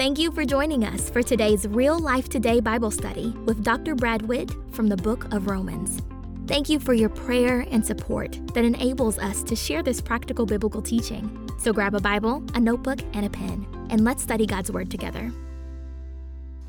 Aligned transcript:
Thank 0.00 0.18
you 0.18 0.30
for 0.30 0.46
joining 0.46 0.82
us 0.82 1.10
for 1.10 1.22
today's 1.22 1.68
Real 1.68 1.98
Life 1.98 2.30
Today 2.30 2.58
Bible 2.58 2.90
study 2.90 3.34
with 3.44 3.62
Dr. 3.62 3.94
Brad 3.94 4.22
Whitt 4.22 4.50
from 4.72 4.88
the 4.88 4.96
book 4.96 5.30
of 5.30 5.46
Romans. 5.46 6.00
Thank 6.46 6.70
you 6.70 6.80
for 6.80 6.94
your 6.94 7.10
prayer 7.10 7.66
and 7.70 7.84
support 7.84 8.32
that 8.54 8.64
enables 8.64 9.18
us 9.18 9.42
to 9.42 9.54
share 9.54 9.82
this 9.82 10.00
practical 10.00 10.46
biblical 10.46 10.80
teaching. 10.80 11.50
So 11.58 11.74
grab 11.74 11.94
a 11.94 12.00
Bible, 12.00 12.42
a 12.54 12.60
notebook, 12.60 13.00
and 13.12 13.26
a 13.26 13.28
pen, 13.28 13.66
and 13.90 14.02
let's 14.02 14.22
study 14.22 14.46
God's 14.46 14.72
Word 14.72 14.90
together. 14.90 15.30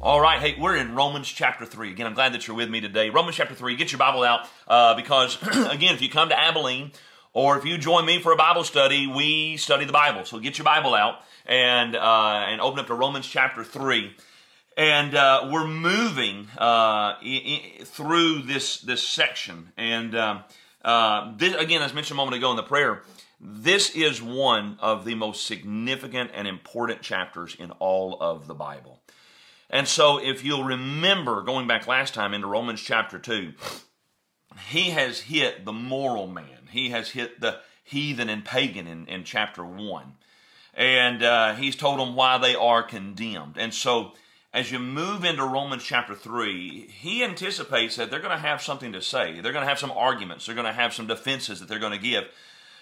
All 0.02 0.20
right, 0.20 0.42
hey, 0.42 0.58
we're 0.60 0.76
in 0.76 0.94
Romans 0.94 1.30
chapter 1.30 1.66
3. 1.66 1.92
Again, 1.92 2.08
I'm 2.08 2.14
glad 2.14 2.34
that 2.34 2.48
you're 2.48 2.58
with 2.58 2.70
me 2.70 2.82
today. 2.82 3.12
Romans 3.12 3.38
chapter 3.38 3.56
3, 3.56 3.78
get 3.78 3.94
your 3.94 4.00
Bible 4.00 4.24
out 4.24 4.50
uh, 4.68 4.94
because, 4.96 5.38
again, 5.70 5.96
if 5.96 6.02
you 6.02 6.10
come 6.10 6.28
to 6.28 6.38
Abilene 6.38 6.92
or 7.34 7.58
if 7.58 7.66
you 7.66 7.78
join 7.78 8.06
me 8.06 8.20
for 8.22 8.32
a 8.32 8.36
Bible 8.36 8.64
study, 8.64 9.08
we 9.08 9.58
study 9.58 9.86
the 9.86 9.94
Bible. 9.94 10.26
So 10.26 10.40
get 10.40 10.58
your 10.58 10.66
Bible 10.66 10.94
out 10.94 11.22
and, 11.46 11.96
uh, 11.96 12.46
and 12.48 12.60
open 12.62 12.80
up 12.80 12.88
to 12.88 12.94
Romans 12.94 13.28
chapter 13.28 13.64
3. 13.64 14.14
And 14.78 15.16
uh, 15.16 15.50
we're 15.52 15.68
moving 15.68 16.48
uh, 16.58 17.16
I- 17.22 17.78
I- 17.82 17.84
through 17.84 18.44
this, 18.44 18.80
this 18.82 19.06
section. 19.08 19.72
And 19.78 20.16
um, 20.16 20.44
uh, 20.84 21.34
this, 21.38 21.56
again, 21.56 21.82
as 21.82 21.94
mentioned 21.94 22.16
a 22.16 22.22
moment 22.22 22.38
ago 22.38 22.52
in 22.52 22.58
the 22.58 22.64
prayer, 22.64 23.04
this 23.40 23.90
is 23.96 24.22
one 24.22 24.78
of 24.80 25.04
the 25.04 25.16
most 25.16 25.46
significant 25.46 26.32
and 26.34 26.48
important 26.48 27.02
chapters 27.02 27.56
in 27.58 27.72
all 27.72 28.18
of 28.22 28.48
the 28.48 28.54
Bible. 28.54 29.00
And 29.70 29.88
so, 29.88 30.18
if 30.18 30.44
you'll 30.44 30.66
remember 30.66 31.42
going 31.44 31.66
back 31.66 31.88
last 31.88 32.14
time 32.14 32.34
into 32.34 32.46
Romans 32.46 32.82
chapter 32.82 33.18
2, 33.18 33.54
he 34.70 34.92
has 34.92 35.22
hit 35.22 35.66
the 35.66 35.74
moral 35.74 36.28
man. 36.28 36.68
He 36.72 36.90
has 36.90 37.10
hit 37.10 37.40
the 37.42 37.60
heathen 37.84 38.30
and 38.30 38.46
pagan 38.46 38.88
in, 38.88 39.08
in 39.08 39.24
chapter 39.24 39.64
1. 39.64 40.14
And 40.74 41.24
uh, 41.24 41.56
he's 41.56 41.76
told 41.76 42.00
them 42.00 42.16
why 42.16 42.38
they 42.38 42.56
are 42.56 42.84
condemned. 42.84 43.58
And 43.58 43.74
so, 43.74 44.14
as 44.54 44.72
you 44.72 44.80
move 44.80 45.26
into 45.26 45.44
Romans 45.44 45.84
chapter 45.84 46.16
3, 46.16 46.88
he 46.88 47.24
anticipates 47.24 47.98
that 47.98 48.10
they're 48.10 48.20
going 48.22 48.36
to 48.36 48.42
have 48.42 48.62
something 48.62 48.94
to 48.94 49.02
say. 49.02 49.40
They're 49.40 49.54
going 49.54 49.64
to 49.64 49.70
have 49.70 49.80
some 49.80 49.92
arguments. 49.92 50.46
They're 50.46 50.56
going 50.56 50.68
to 50.68 50.74
have 50.74 50.94
some 50.94 51.08
defenses 51.08 51.60
that 51.60 51.68
they're 51.68 51.80
going 51.80 51.92
to 51.92 51.98
give. 51.98 52.26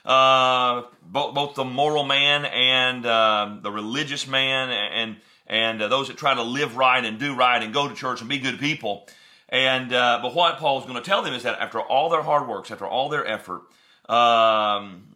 Uh, 0.06 0.83
both, 1.04 1.36
both 1.36 1.56
the 1.56 1.66
moral 1.66 2.04
man 2.04 2.45
and 2.45 3.06
uh, 3.06 3.58
the 3.61 3.72
religious 3.72 4.28
man 4.28 4.70
and 4.70 5.17
and 5.45 5.81
uh, 5.81 5.88
those 5.88 6.08
that 6.08 6.17
try 6.17 6.36
to 6.36 6.44
live 6.44 6.78
right 6.78 7.04
and 7.04 7.20
do 7.20 7.36
right 7.36 7.61
and 7.61 7.73
go 7.73 7.89
to 7.89 7.95
church 7.95 8.22
and 8.22 8.30
be 8.30 8.38
good 8.38 8.59
people. 8.59 9.08
And 9.50 9.92
uh, 9.92 10.19
but 10.22 10.36
what 10.36 10.58
Paul's 10.58 10.86
going 10.86 11.02
to 11.02 11.02
tell 11.02 11.22
them 11.23 11.33
is 11.33 11.44
that 11.44 11.59
after 11.59 11.81
all 11.81 12.09
their 12.09 12.22
hard 12.22 12.47
works, 12.47 12.72
after 12.72 12.86
all 12.86 13.09
their 13.09 13.25
effort, 13.25 13.64
um, 14.08 15.16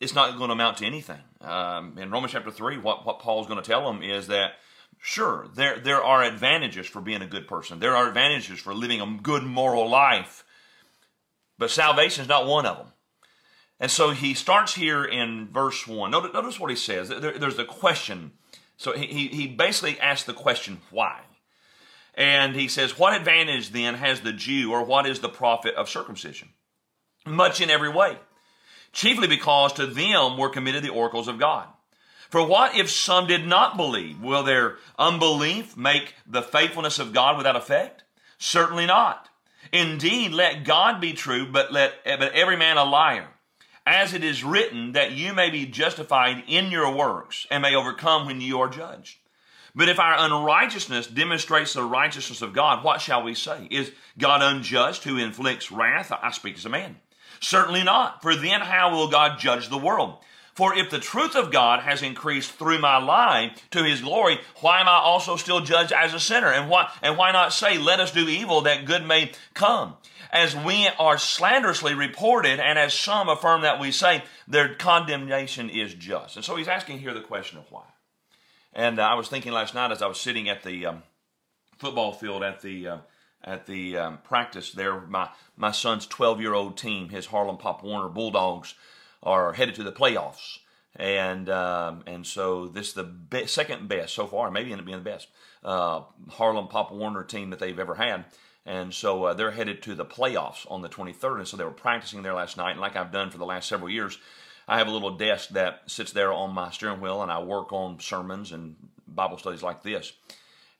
it's 0.00 0.14
not 0.14 0.36
going 0.38 0.48
to 0.48 0.54
amount 0.54 0.78
to 0.78 0.86
anything. 0.86 1.20
Um, 1.42 1.98
in 1.98 2.10
Romans 2.10 2.32
chapter 2.32 2.50
three, 2.50 2.78
what 2.78 3.04
what 3.04 3.18
Paul's 3.18 3.46
going 3.46 3.62
to 3.62 3.68
tell 3.68 3.84
them 3.86 4.02
is 4.02 4.28
that 4.28 4.52
sure 4.98 5.46
there 5.54 5.78
there 5.78 6.02
are 6.02 6.22
advantages 6.22 6.86
for 6.86 7.02
being 7.02 7.22
a 7.22 7.26
good 7.26 7.46
person. 7.46 7.78
There 7.78 7.94
are 7.94 8.08
advantages 8.08 8.58
for 8.58 8.74
living 8.74 9.00
a 9.00 9.18
good 9.22 9.42
moral 9.42 9.88
life, 9.88 10.44
but 11.58 11.70
salvation 11.70 12.22
is 12.22 12.28
not 12.28 12.46
one 12.46 12.64
of 12.64 12.78
them. 12.78 12.86
And 13.78 13.90
so 13.90 14.12
he 14.12 14.32
starts 14.32 14.74
here 14.74 15.04
in 15.04 15.48
verse 15.52 15.86
one. 15.86 16.10
Notice, 16.10 16.58
what 16.58 16.70
he 16.70 16.76
says. 16.76 17.10
There, 17.10 17.38
there's 17.38 17.58
a 17.58 17.64
question 17.66 18.32
so 18.76 18.92
he, 18.92 19.28
he 19.28 19.46
basically 19.46 19.98
asks 20.00 20.24
the 20.24 20.34
question, 20.34 20.80
why? 20.90 21.20
And 22.16 22.56
he 22.56 22.68
says, 22.68 22.98
What 22.98 23.14
advantage 23.14 23.70
then 23.70 23.94
has 23.94 24.20
the 24.20 24.32
Jew, 24.32 24.72
or 24.72 24.84
what 24.84 25.06
is 25.06 25.20
the 25.20 25.28
profit 25.28 25.74
of 25.74 25.88
circumcision? 25.88 26.48
Much 27.26 27.60
in 27.60 27.70
every 27.70 27.88
way, 27.88 28.16
chiefly 28.92 29.26
because 29.28 29.72
to 29.74 29.86
them 29.86 30.38
were 30.38 30.48
committed 30.48 30.82
the 30.82 30.90
oracles 30.90 31.28
of 31.28 31.38
God. 31.38 31.66
For 32.30 32.44
what 32.44 32.76
if 32.76 32.90
some 32.90 33.26
did 33.26 33.46
not 33.46 33.76
believe? 33.76 34.20
Will 34.20 34.42
their 34.42 34.78
unbelief 34.98 35.76
make 35.76 36.14
the 36.26 36.42
faithfulness 36.42 36.98
of 36.98 37.12
God 37.12 37.36
without 37.36 37.56
effect? 37.56 38.04
Certainly 38.38 38.86
not. 38.86 39.28
Indeed, 39.72 40.32
let 40.32 40.64
God 40.64 41.00
be 41.00 41.12
true, 41.12 41.46
but 41.50 41.72
let 41.72 42.04
but 42.04 42.32
every 42.32 42.56
man 42.56 42.78
a 42.78 42.84
liar 42.84 43.28
as 43.86 44.12
it 44.12 44.24
is 44.24 44.42
written, 44.42 44.92
that 44.92 45.12
you 45.12 45.32
may 45.32 45.48
be 45.48 45.64
justified 45.64 46.42
in 46.48 46.72
your 46.72 46.92
works 46.92 47.46
and 47.50 47.62
may 47.62 47.74
overcome 47.74 48.26
when 48.26 48.40
you 48.40 48.60
are 48.60 48.68
judged. 48.68 49.18
But 49.76 49.90
if 49.90 50.00
our 50.00 50.16
unrighteousness 50.18 51.06
demonstrates 51.06 51.74
the 51.74 51.84
righteousness 51.84 52.40
of 52.40 52.54
God, 52.54 52.82
what 52.82 53.02
shall 53.02 53.22
we 53.22 53.34
say? 53.34 53.68
Is 53.70 53.92
God 54.16 54.40
unjust 54.40 55.04
who 55.04 55.18
inflicts 55.18 55.70
wrath? 55.70 56.10
I 56.10 56.30
speak 56.30 56.56
as 56.56 56.64
a 56.64 56.70
man. 56.70 56.96
Certainly 57.40 57.84
not. 57.84 58.22
For 58.22 58.34
then 58.34 58.62
how 58.62 58.90
will 58.90 59.08
God 59.08 59.38
judge 59.38 59.68
the 59.68 59.76
world? 59.76 60.16
For 60.54 60.74
if 60.74 60.88
the 60.88 60.98
truth 60.98 61.36
of 61.36 61.52
God 61.52 61.80
has 61.80 62.00
increased 62.00 62.52
through 62.52 62.78
my 62.78 62.96
lie 62.96 63.54
to 63.72 63.84
his 63.84 64.00
glory, 64.00 64.40
why 64.62 64.80
am 64.80 64.88
I 64.88 64.96
also 64.96 65.36
still 65.36 65.60
judged 65.60 65.92
as 65.92 66.14
a 66.14 66.20
sinner? 66.20 66.50
And 66.50 66.70
why, 66.70 66.90
and 67.02 67.18
why 67.18 67.30
not 67.32 67.52
say, 67.52 67.76
let 67.76 68.00
us 68.00 68.10
do 68.10 68.26
evil 68.26 68.62
that 68.62 68.86
good 68.86 69.06
may 69.06 69.32
come? 69.52 69.96
As 70.32 70.56
we 70.56 70.88
are 70.98 71.18
slanderously 71.18 71.92
reported, 71.92 72.58
and 72.60 72.78
as 72.78 72.94
some 72.94 73.28
affirm 73.28 73.60
that 73.60 73.78
we 73.78 73.92
say, 73.92 74.24
their 74.48 74.74
condemnation 74.74 75.68
is 75.68 75.92
just. 75.92 76.36
And 76.36 76.44
so 76.44 76.56
he's 76.56 76.66
asking 76.68 77.00
here 77.00 77.12
the 77.12 77.20
question 77.20 77.58
of 77.58 77.70
why. 77.70 77.84
And 78.76 79.00
uh, 79.00 79.04
I 79.04 79.14
was 79.14 79.28
thinking 79.28 79.52
last 79.52 79.74
night 79.74 79.90
as 79.90 80.02
I 80.02 80.06
was 80.06 80.20
sitting 80.20 80.50
at 80.50 80.62
the 80.62 80.84
um, 80.84 81.02
football 81.78 82.12
field 82.12 82.42
at 82.42 82.60
the 82.60 82.86
uh, 82.86 82.98
at 83.42 83.66
the 83.66 83.96
um, 83.96 84.18
practice 84.22 84.70
there, 84.72 85.00
my 85.00 85.30
my 85.56 85.70
son's 85.70 86.06
12 86.06 86.42
year 86.42 86.52
old 86.52 86.76
team, 86.76 87.08
his 87.08 87.26
Harlem 87.26 87.56
Pop 87.56 87.82
Warner 87.82 88.10
Bulldogs, 88.10 88.74
are 89.22 89.54
headed 89.54 89.74
to 89.76 89.82
the 89.82 89.92
playoffs, 89.92 90.58
and 90.94 91.48
um, 91.48 92.02
and 92.06 92.26
so 92.26 92.68
this 92.68 92.88
is 92.88 92.92
the 92.92 93.04
be- 93.04 93.46
second 93.46 93.88
best 93.88 94.14
so 94.14 94.26
far, 94.26 94.50
maybe 94.50 94.72
end 94.72 94.80
up 94.80 94.86
being 94.86 94.98
the 94.98 95.10
best 95.10 95.28
uh, 95.64 96.02
Harlem 96.28 96.68
Pop 96.68 96.92
Warner 96.92 97.24
team 97.24 97.48
that 97.50 97.58
they've 97.58 97.78
ever 97.78 97.94
had. 97.94 98.26
And 98.66 98.92
so 98.92 99.24
uh, 99.24 99.34
they're 99.34 99.52
headed 99.52 99.80
to 99.82 99.94
the 99.94 100.04
playoffs 100.04 100.66
on 100.68 100.82
the 100.82 100.88
23rd. 100.88 101.38
And 101.38 101.48
so 101.48 101.56
they 101.56 101.62
were 101.62 101.70
practicing 101.70 102.22
there 102.22 102.34
last 102.34 102.56
night. 102.56 102.72
And 102.72 102.80
like 102.80 102.96
I've 102.96 103.12
done 103.12 103.30
for 103.30 103.38
the 103.38 103.46
last 103.46 103.68
several 103.68 103.88
years, 103.88 104.18
I 104.68 104.78
have 104.78 104.88
a 104.88 104.90
little 104.90 105.16
desk 105.16 105.50
that 105.50 105.82
sits 105.86 106.12
there 106.12 106.32
on 106.32 106.52
my 106.52 106.70
steering 106.70 107.00
wheel, 107.00 107.22
and 107.22 107.30
I 107.30 107.40
work 107.42 107.72
on 107.72 108.00
sermons 108.00 108.52
and 108.52 108.76
Bible 109.06 109.38
studies 109.38 109.62
like 109.62 109.82
this. 109.82 110.12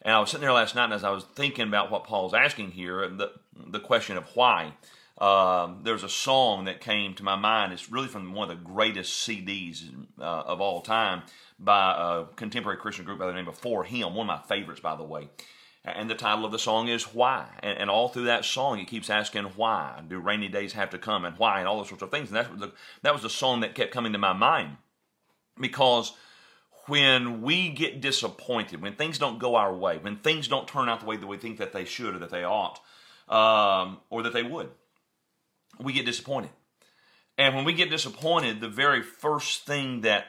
And 0.03 0.15
I 0.15 0.21
was 0.21 0.31
sitting 0.31 0.43
there 0.43 0.53
last 0.53 0.75
night, 0.75 0.85
and 0.85 0.95
as 0.95 1.05
I 1.05 1.11
was 1.11 1.25
thinking 1.25 1.69
about 1.69 1.91
what 1.91 2.05
Paul's 2.05 2.35
asking 2.35 2.73
here, 2.73 3.09
the 3.09 3.33
the 3.57 3.81
question 3.81 4.17
of 4.17 4.25
why, 4.35 4.73
um, 5.19 5.81
there's 5.83 6.03
a 6.03 6.09
song 6.09 6.67
that 6.67 6.81
came 6.81 7.15
to 7.15 7.25
my 7.25 7.37
mind. 7.37 7.73
It's 7.73 7.91
really 7.91 8.09
from 8.09 8.35
one 8.35 8.51
of 8.51 8.59
the 8.59 8.65
greatest 8.65 9.27
CDs 9.27 9.83
uh, 10.19 10.23
of 10.23 10.61
all 10.61 10.83
time 10.83 11.23
by 11.59 11.95
a 11.97 12.25
contemporary 12.35 12.79
Christian 12.79 13.05
group 13.05 13.19
by 13.19 13.27
the 13.27 13.33
name 13.33 13.49
of 13.49 13.57
Four 13.57 13.85
Him. 13.85 14.15
One 14.15 14.29
of 14.29 14.41
my 14.41 14.43
favorites, 14.47 14.81
by 14.81 14.95
the 14.95 15.05
way. 15.05 15.29
And 15.87 16.11
the 16.11 16.17
title 16.17 16.45
of 16.45 16.51
the 16.51 16.59
song 16.59 16.89
is 16.89 17.15
Why. 17.15 17.47
And, 17.61 17.79
and, 17.79 17.91
all 17.91 18.09
through 18.09 18.25
that 18.25 18.45
song, 18.45 18.81
it 18.81 18.89
keeps 18.89 19.09
asking 19.09 19.45
why. 19.55 20.03
Do 20.09 20.19
rainy 20.19 20.49
days 20.49 20.73
have 20.73 20.91
to 20.91 20.99
come 20.99 21.25
and 21.25 21.39
why 21.39 21.61
and 21.61 21.69
all 21.69 21.79
those 21.79 21.89
sorts 21.89 22.03
of 22.03 22.11
things. 22.11 22.29
And 22.29 22.37
that 22.37 22.51
was 22.51 22.61
the, 22.61 22.73
that 23.03 23.13
was 23.13 23.23
the 23.23 23.31
song 23.31 23.61
that 23.61 23.77
kept 23.77 23.93
coming 23.93 24.13
to 24.13 24.19
my 24.19 24.33
mind. 24.33 24.79
Because 25.61 26.13
when 26.87 27.41
we 27.43 27.69
get 27.69 28.01
disappointed, 28.01 28.83
when 28.83 28.97
things 28.97 29.19
don't 29.19 29.39
go 29.39 29.55
our 29.55 29.75
way, 29.75 29.99
when 29.99 30.17
things 30.17 30.49
don't 30.49 30.67
turn 30.67 30.89
out 30.89 31.01
the 31.01 31.07
way 31.07 31.17
that 31.17 31.27
we 31.27 31.37
think 31.37 31.59
that 31.59 31.73
they 31.73 31.85
should 31.85 32.17
or 32.17 32.19
that 32.19 32.31
they 32.31 32.45
ought, 32.45 32.81
um, 33.29 33.99
or 34.11 34.25
that 34.25 34.33
they 34.33 34.43
would, 34.43 34.71
we 35.79 35.93
get 35.93 36.05
disappointed. 36.05 36.51
And 37.39 37.55
when 37.55 37.65
we 37.65 37.75
get 37.75 37.91
disappointed, 37.91 38.61
the 38.61 38.69
very 38.69 39.03
first 39.03 39.67
thing 39.67 40.01
that 40.01 40.27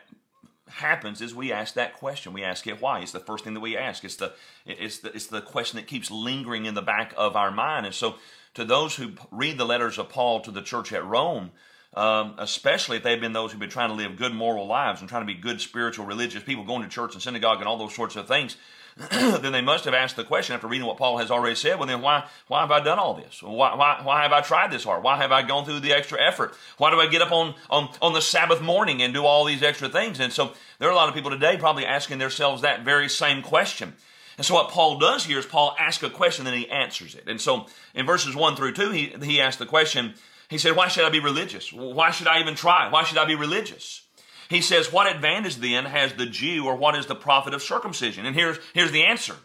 happens 0.70 1.22
is 1.22 1.34
we 1.34 1.52
ask 1.52 1.74
that 1.76 1.94
question. 1.94 2.34
We 2.34 2.44
ask 2.44 2.68
it 2.68 2.82
why. 2.82 3.00
It's 3.00 3.12
the 3.12 3.20
first 3.20 3.44
thing 3.44 3.54
that 3.54 3.60
we 3.60 3.78
ask. 3.78 4.04
It's 4.04 4.16
the 4.16 4.34
it's 4.66 5.00
the 5.00 5.14
it's 5.14 5.28
the 5.28 5.42
question 5.42 5.78
that 5.78 5.88
keeps 5.88 6.12
lingering 6.12 6.66
in 6.66 6.74
the 6.74 6.82
back 6.82 7.14
of 7.18 7.36
our 7.36 7.52
mind. 7.52 7.86
And 7.86 7.96
so, 7.96 8.16
to 8.54 8.66
those 8.66 8.96
who 8.96 9.14
read 9.32 9.58
the 9.58 9.66
letters 9.66 9.98
of 9.98 10.10
Paul 10.10 10.42
to 10.42 10.52
the 10.52 10.62
church 10.62 10.92
at 10.94 11.06
Rome, 11.06 11.52
um, 11.94 12.36
especially 12.38 12.98
if 12.98 13.04
they've 13.04 13.20
been 13.20 13.34
those 13.34 13.52
who've 13.52 13.60
been 13.60 13.70
trying 13.70 13.90
to 13.90 13.96
live 13.96 14.18
good 14.18 14.34
moral 14.34 14.68
lives 14.68 15.02
and 15.02 15.10
trying 15.10 15.24
to 15.24 15.34
be 15.34 15.40
good 15.40 15.62
spiritual 15.62 16.06
religious 16.06 16.44
people, 16.44 16.64
going 16.64 16.84
to 16.84 16.90
church 16.90 17.14
and 17.14 17.22
synagogue 17.22 17.60
and 17.60 17.68
all 17.68 17.78
those 17.78 17.96
sorts 17.96 18.16
of 18.16 18.28
things, 18.28 18.58
then 19.12 19.52
they 19.52 19.62
must 19.62 19.86
have 19.86 19.94
asked 19.94 20.16
the 20.16 20.24
question 20.24 20.56
after 20.56 20.68
reading 20.68 20.88
what 20.88 20.98
Paul 20.98 21.18
has 21.18 21.30
already 21.30 21.56
said. 21.56 21.78
Well, 21.78 21.88
then 21.88 22.02
why 22.02 22.28
why 22.48 22.62
have 22.62 22.72
I 22.72 22.80
done 22.80 22.98
all 22.98 23.14
this? 23.14 23.44
Why 23.44 23.76
why, 23.76 24.00
why 24.02 24.24
have 24.24 24.32
I 24.32 24.42
tried 24.42 24.72
this 24.72 24.86
hard? 24.86 25.04
Why 25.04 25.18
have 25.18 25.32
I 25.32 25.44
gone 25.44 25.66
through 25.66 25.82
the 25.82 25.94
extra 25.94 26.20
effort? 26.20 26.56
Why 26.78 26.90
do 26.90 27.00
I 27.00 27.06
get 27.06 27.22
up 27.22 27.32
on, 27.32 27.54
on 27.70 27.90
on 28.02 28.14
the 28.14 28.22
Sabbath 28.22 28.62
morning 28.62 29.04
and 29.04 29.14
do 29.14 29.24
all 29.24 29.46
these 29.46 29.62
extra 29.62 29.88
things? 29.88 30.20
And 30.20 30.34
so 30.34 30.54
there 30.80 30.90
are 30.90 30.92
a 30.92 30.96
lot 30.96 31.10
of 31.10 31.16
people 31.16 31.30
today 31.30 31.58
probably 31.58 31.86
asking 31.86 32.18
themselves 32.18 32.64
that 32.64 32.84
very 32.84 33.08
same 33.08 33.44
question. 33.44 33.94
And 34.38 34.46
so 34.46 34.56
what 34.56 34.70
Paul 34.70 34.98
does 34.98 35.26
here 35.26 35.40
is 35.40 35.46
Paul 35.46 35.76
asks 35.80 36.04
a 36.04 36.10
question 36.10 36.48
and 36.48 36.56
he 36.56 36.70
answers 36.70 37.14
it. 37.14 37.28
And 37.28 37.40
so 37.40 37.68
in 37.94 38.06
verses 38.06 38.36
one 38.36 38.56
through 38.56 38.74
two, 38.74 38.90
he 38.90 39.14
he 39.22 39.40
asked 39.40 39.60
the 39.60 39.68
question. 39.68 40.16
He 40.50 40.58
said, 40.58 40.76
"Why 40.76 40.88
should 40.88 41.06
I 41.06 41.10
be 41.10 41.20
religious? 41.20 41.72
Why 41.72 42.10
should 42.10 42.28
I 42.28 42.40
even 42.40 42.56
try? 42.56 42.90
Why 42.90 43.04
should 43.04 43.20
I 43.20 43.26
be 43.26 43.36
religious?" 43.36 44.07
He 44.50 44.62
says, 44.62 44.92
What 44.92 45.14
advantage 45.14 45.58
then 45.58 45.86
has 45.86 46.14
the 46.14 46.26
Jew, 46.26 46.66
or 46.66 46.76
what 46.76 46.96
is 46.96 47.06
the 47.06 47.16
profit 47.16 47.54
of 47.54 47.62
circumcision? 47.62 48.26
And 48.26 48.36
here's, 48.36 48.58
here's 48.74 48.92
the 48.92 49.04
answer 49.04 49.36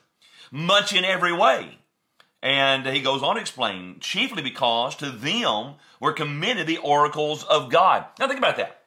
much 0.51 0.93
in 0.95 1.05
every 1.05 1.33
way. 1.33 1.79
And 2.43 2.87
he 2.87 3.01
goes 3.01 3.23
on 3.23 3.37
to 3.37 3.41
explain, 3.41 3.99
chiefly 4.01 4.43
because 4.43 4.97
to 4.97 5.11
them 5.11 5.75
were 6.01 6.13
committed 6.13 6.67
the 6.67 6.79
oracles 6.79 7.45
of 7.45 7.71
God. 7.71 8.05
Now 8.19 8.27
think 8.27 8.39
about 8.39 8.57
that. 8.57 8.83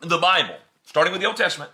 The 0.00 0.18
Bible, 0.18 0.56
starting 0.84 1.12
with 1.12 1.20
the 1.20 1.26
Old 1.26 1.36
Testament, 1.36 1.72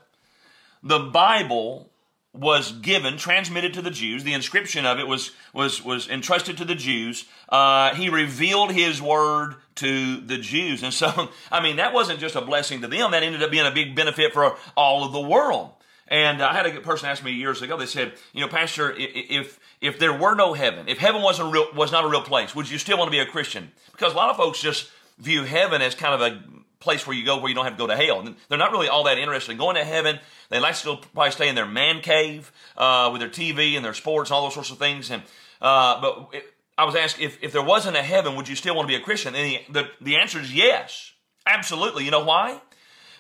the 0.83 0.99
Bible 0.99 1.91
was 2.35 2.73
given, 2.73 3.17
transmitted 3.17 3.73
to 3.75 3.83
the 3.83 3.91
Jews. 3.91 4.25
The 4.25 4.35
inscription 4.35 4.85
of 4.85 4.99
it 4.99 5.07
was 5.07 5.31
was 5.53 5.85
was 5.85 6.09
entrusted 6.09 6.59
to 6.59 6.65
the 6.65 6.75
Jews. 6.75 7.25
Uh, 7.49 7.95
he 7.95 8.09
revealed 8.09 8.73
his 8.73 9.01
word 9.01 9.55
to 9.77 10.21
the 10.21 10.39
Jews, 10.39 10.83
and 10.83 10.93
so 10.93 11.31
I 11.53 11.63
mean 11.63 11.77
that 11.77 11.95
wasn't 11.95 12.19
just 12.19 12.35
a 12.35 12.41
blessing 12.41 12.81
to 12.83 12.89
them. 12.89 13.13
That 13.13 13.23
ended 13.23 13.43
up 13.43 13.51
being 13.51 13.67
a 13.67 13.71
big 13.71 13.95
benefit 13.95 14.33
for 14.33 14.57
all 14.77 15.05
of 15.05 15.13
the 15.13 15.21
world. 15.21 15.71
And 16.09 16.43
I 16.43 16.53
had 16.53 16.67
a 16.67 16.81
person 16.81 17.09
ask 17.09 17.25
me 17.25 17.33
years 17.33 17.63
ago. 17.63 17.79
They 17.79 17.87
said, 17.87 18.13
you 18.35 18.43
know, 18.43 18.49
Pastor, 18.49 18.93
if 18.97 19.59
if 19.81 19.99
there 19.99 20.13
were 20.13 20.35
no 20.35 20.53
heaven, 20.53 20.89
if 20.89 20.99
heaven 20.99 21.23
wasn't 21.23 21.53
real, 21.53 21.69
was 21.75 21.93
not 21.93 22.05
a 22.05 22.09
real 22.09 22.23
place, 22.23 22.55
would 22.55 22.71
you 22.71 22.79
still 22.79 22.99
want 22.99 23.09
to 23.09 23.13
be 23.13 23.21
a 23.21 23.27
Christian? 23.27 23.71
Because 23.93 24.13
a 24.13 24.17
lot 24.17 24.31
of 24.31 24.37
folks 24.37 24.61
just 24.61 24.91
view 25.19 25.45
heaven 25.45 25.81
as 25.81 25.95
kind 25.95 26.15
of 26.15 26.21
a 26.21 26.43
place 26.85 27.07
where 27.07 27.17
you 27.17 27.25
go 27.25 27.39
where 27.39 27.49
you 27.49 27.55
don't 27.55 27.65
have 27.65 27.75
to 27.75 27.79
go 27.79 27.87
to 27.87 27.97
hell. 27.97 28.21
And 28.21 28.37
They're 28.49 28.59
not 28.59 28.71
really 28.71 28.89
all 28.89 29.05
that 29.05 29.19
interested 29.19 29.53
in 29.53 29.59
going 29.59 29.77
to 29.77 29.85
heaven. 29.85 30.21
They 30.51 30.61
like 30.61 30.75
to 30.75 30.79
still 30.79 30.97
probably 30.99 31.33
stay 31.33 31.49
in 31.49 31.57
their 31.57 31.67
man 31.67 32.01
cave 32.01 32.53
uh, 32.77 33.09
with 33.11 33.21
their 33.21 33.31
TV 33.31 33.75
and 33.75 33.85
their 33.85 33.95
sports 33.95 34.31
and 34.31 34.37
all 34.37 34.45
those 34.45 34.55
sorts 34.55 34.71
of 34.71 34.79
things. 34.79 35.11
And 35.11 35.23
uh, 35.61 36.01
but 36.01 36.29
it, 36.33 36.45
I 36.77 36.85
was 36.85 36.95
asked 36.95 37.21
if, 37.21 37.43
if 37.43 37.53
there 37.53 37.63
wasn't 37.63 37.97
a 37.97 38.03
heaven, 38.03 38.37
would 38.37 38.49
you 38.49 38.57
still 38.57 38.75
want 38.75 38.89
to 38.89 38.93
be 38.97 39.01
a 39.01 39.05
Christian? 39.05 39.35
And 39.35 39.61
the, 39.69 39.81
the, 39.81 39.89
the 40.01 40.17
answer 40.17 40.41
is 40.41 40.53
yes, 40.53 41.13
absolutely. 41.47 42.05
You 42.05 42.11
know 42.11 42.25
why? 42.25 42.61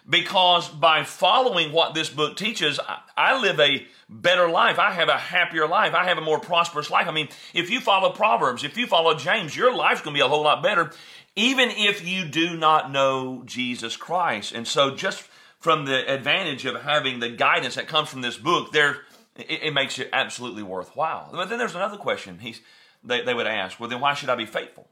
Because 0.08 0.68
by 0.68 1.04
following 1.04 1.72
what 1.72 1.94
this 1.94 2.10
book 2.10 2.36
teaches, 2.36 2.78
I, 3.16 3.40
live 3.40 3.58
a 3.58 3.86
better 4.08 4.50
life. 4.50 4.78
I 4.78 4.90
have 4.90 5.08
a 5.08 5.16
happier 5.16 5.66
life. 5.66 5.94
I 5.94 6.04
have 6.08 6.18
a 6.18 6.20
more 6.20 6.38
prosperous 6.38 6.90
life. 6.90 7.06
I 7.08 7.10
mean, 7.10 7.28
if 7.54 7.70
you 7.70 7.80
follow 7.80 8.10
Proverbs, 8.10 8.64
if 8.64 8.76
you 8.76 8.86
follow 8.86 9.14
James, 9.14 9.56
your 9.56 9.74
life's 9.74 10.02
going 10.02 10.14
to 10.14 10.18
be 10.18 10.24
a 10.24 10.28
whole 10.28 10.42
lot 10.42 10.62
better 10.62 10.90
even 11.36 11.70
if 11.70 12.06
you 12.06 12.24
do 12.24 12.56
not 12.56 12.90
know 12.90 13.42
Jesus 13.44 13.96
Christ. 13.96 14.52
And 14.52 14.66
so, 14.66 14.94
just 14.94 15.22
from 15.58 15.84
the 15.84 16.12
advantage 16.12 16.64
of 16.64 16.82
having 16.82 17.20
the 17.20 17.30
guidance 17.30 17.74
that 17.74 17.88
comes 17.88 18.08
from 18.08 18.20
this 18.20 18.36
book, 18.36 18.72
there 18.72 18.98
it, 19.36 19.64
it 19.64 19.74
makes 19.74 19.98
it 19.98 20.10
absolutely 20.12 20.62
worthwhile. 20.62 21.30
But 21.32 21.48
then 21.48 21.58
there's 21.58 21.74
another 21.74 21.96
question 21.96 22.38
he's, 22.38 22.60
they, 23.02 23.22
they 23.22 23.34
would 23.34 23.46
ask, 23.46 23.80
well, 23.80 23.88
then 23.88 24.00
why 24.00 24.14
should 24.14 24.28
I 24.28 24.36
be 24.36 24.46
faithful? 24.46 24.88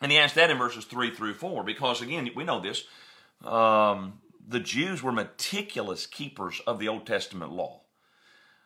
And 0.00 0.12
he 0.12 0.18
asked 0.18 0.34
that 0.34 0.50
in 0.50 0.58
verses 0.58 0.84
3 0.84 1.14
through 1.14 1.34
4, 1.34 1.64
because 1.64 2.02
again, 2.02 2.28
we 2.36 2.44
know 2.44 2.60
this. 2.60 2.84
Um, 3.44 4.20
the 4.46 4.60
Jews 4.60 5.02
were 5.02 5.12
meticulous 5.12 6.06
keepers 6.06 6.60
of 6.66 6.78
the 6.78 6.88
Old 6.88 7.06
Testament 7.06 7.52
law. 7.52 7.80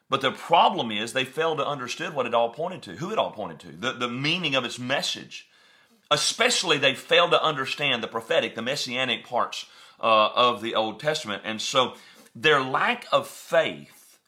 But 0.09 0.21
the 0.21 0.33
problem 0.33 0.91
is 0.91 1.13
they 1.13 1.25
failed 1.25 1.59
to 1.59 1.67
understand 1.67 2.15
what 2.15 2.27
it 2.27 2.35
all 2.35 2.51
pointed 2.51 2.83
to, 2.83 2.97
who 2.97 3.13
it 3.13 3.19
all 3.19 3.31
pointed 3.31 3.61
to, 3.61 3.69
the, 3.69 3.93
the 3.93 4.09
meaning 4.09 4.55
of 4.57 4.65
its 4.65 4.79
message. 4.79 5.49
Especially, 6.11 6.77
they 6.77 6.95
failed 6.95 7.31
to 7.31 7.43
understand 7.43 8.03
the 8.03 8.09
prophetic, 8.09 8.57
the 8.57 8.63
messianic 8.63 9.25
parts 9.25 9.67
uh, 10.01 10.31
of 10.35 10.61
the 10.61 10.75
Old 10.75 10.99
Testament. 10.99 11.43
And 11.45 11.63
so 11.63 11.95
their 12.35 12.61
lack 12.61 13.07
of 13.13 13.29
faith 13.29 14.19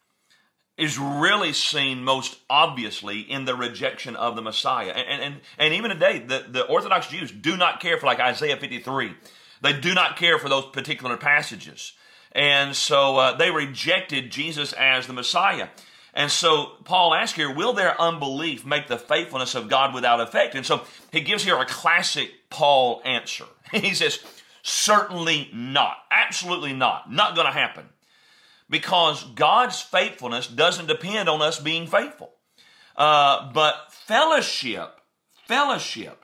is 0.79 0.99
really 0.99 1.53
seen 1.53 2.03
most 2.03 2.39
obviously 2.49 3.21
in 3.21 3.45
the 3.45 3.55
rejection 3.55 4.17
of 4.17 4.37
the 4.37 4.43
Messiah. 4.43 4.91
And, 4.91 5.23
and, 5.23 5.41
and 5.59 5.75
even 5.75 5.91
today, 5.91 6.21
the, 6.21 6.47
the 6.49 6.65
Orthodox 6.67 7.09
Jews 7.09 7.31
do 7.33 7.57
not 7.57 7.81
care 7.81 7.99
for 7.99 8.07
like 8.07 8.21
Isaiah 8.21 8.57
53. 8.57 9.15
They 9.63 9.73
do 9.73 9.95
not 9.95 10.17
care 10.17 10.39
for 10.39 10.49
those 10.49 10.67
particular 10.67 11.17
passages. 11.17 11.93
And 12.33 12.75
so 12.75 13.17
uh, 13.17 13.37
they 13.37 13.51
rejected 13.51 14.31
Jesus 14.31 14.73
as 14.73 15.07
the 15.07 15.13
Messiah. 15.13 15.69
And 16.15 16.31
so 16.31 16.73
Paul 16.85 17.15
asks 17.15 17.37
here, 17.37 17.51
will 17.51 17.73
their 17.73 17.99
unbelief 18.01 18.67
make 18.67 18.89
the 18.89 18.99
faithfulness 18.99 19.55
of 19.55 19.69
God 19.69 19.95
without 19.95 20.21
effect? 20.21 20.55
And 20.55 20.67
so 20.67 20.83
he 21.11 21.21
gives 21.21 21.45
here 21.45 21.59
a 21.59 21.65
classic 21.65 22.31
Paul 22.51 23.01
answer. 23.05 23.45
He 23.73 23.95
says, 23.95 24.19
certainly 24.63 25.49
not. 25.55 25.97
Absolutely 26.11 26.75
not. 26.75 27.11
Not 27.11 27.35
going 27.35 27.47
to 27.47 27.53
happen. 27.53 27.89
Because 28.69 29.25
God's 29.25 29.81
faithfulness 29.81 30.47
doesn't 30.47 30.89
depend 30.89 31.31
on 31.31 31.41
us 31.41 31.59
being 31.59 31.87
faithful. 31.87 32.33
Uh, 32.95 33.51
but 33.55 33.75
fellowship, 33.91 35.01
fellowship 35.47 36.23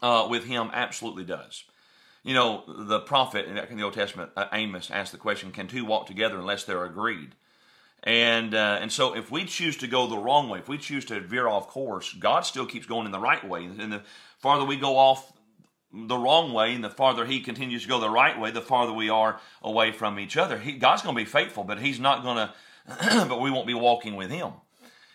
uh, 0.00 0.28
with 0.30 0.44
Him 0.46 0.70
absolutely 0.72 1.24
does. 1.24 1.64
You 2.22 2.34
know, 2.34 2.64
the 2.66 3.00
prophet 3.00 3.46
in 3.46 3.76
the 3.76 3.82
Old 3.82 3.94
Testament, 3.94 4.30
uh, 4.36 4.46
Amos, 4.52 4.90
asked 4.90 5.12
the 5.12 5.18
question, 5.18 5.52
Can 5.52 5.68
two 5.68 5.84
walk 5.84 6.06
together 6.06 6.38
unless 6.38 6.64
they're 6.64 6.84
agreed? 6.84 7.34
And 8.02 8.54
uh, 8.54 8.78
and 8.80 8.90
so 8.90 9.14
if 9.14 9.30
we 9.30 9.44
choose 9.44 9.76
to 9.78 9.86
go 9.86 10.06
the 10.06 10.16
wrong 10.16 10.48
way, 10.48 10.58
if 10.58 10.68
we 10.68 10.78
choose 10.78 11.04
to 11.06 11.20
veer 11.20 11.46
off 11.46 11.68
course, 11.68 12.12
God 12.14 12.40
still 12.40 12.66
keeps 12.66 12.86
going 12.86 13.06
in 13.06 13.12
the 13.12 13.18
right 13.18 13.46
way. 13.46 13.64
And 13.64 13.92
the 13.92 14.02
farther 14.38 14.64
we 14.64 14.76
go 14.76 14.96
off 14.96 15.32
the 15.92 16.16
wrong 16.16 16.52
way, 16.52 16.74
and 16.74 16.82
the 16.82 16.90
farther 16.90 17.26
He 17.26 17.40
continues 17.40 17.82
to 17.82 17.88
go 17.88 18.00
the 18.00 18.08
right 18.08 18.38
way, 18.38 18.50
the 18.50 18.62
farther 18.62 18.92
we 18.92 19.10
are 19.10 19.40
away 19.62 19.92
from 19.92 20.18
each 20.18 20.36
other. 20.36 20.58
He, 20.58 20.72
God's 20.72 21.02
going 21.02 21.14
to 21.14 21.20
be 21.20 21.26
faithful, 21.26 21.64
but 21.64 21.80
He's 21.80 22.00
not 22.00 22.22
going 22.22 22.36
to. 22.36 22.54
but 23.28 23.40
we 23.40 23.50
won't 23.50 23.66
be 23.66 23.74
walking 23.74 24.16
with 24.16 24.30
Him. 24.30 24.52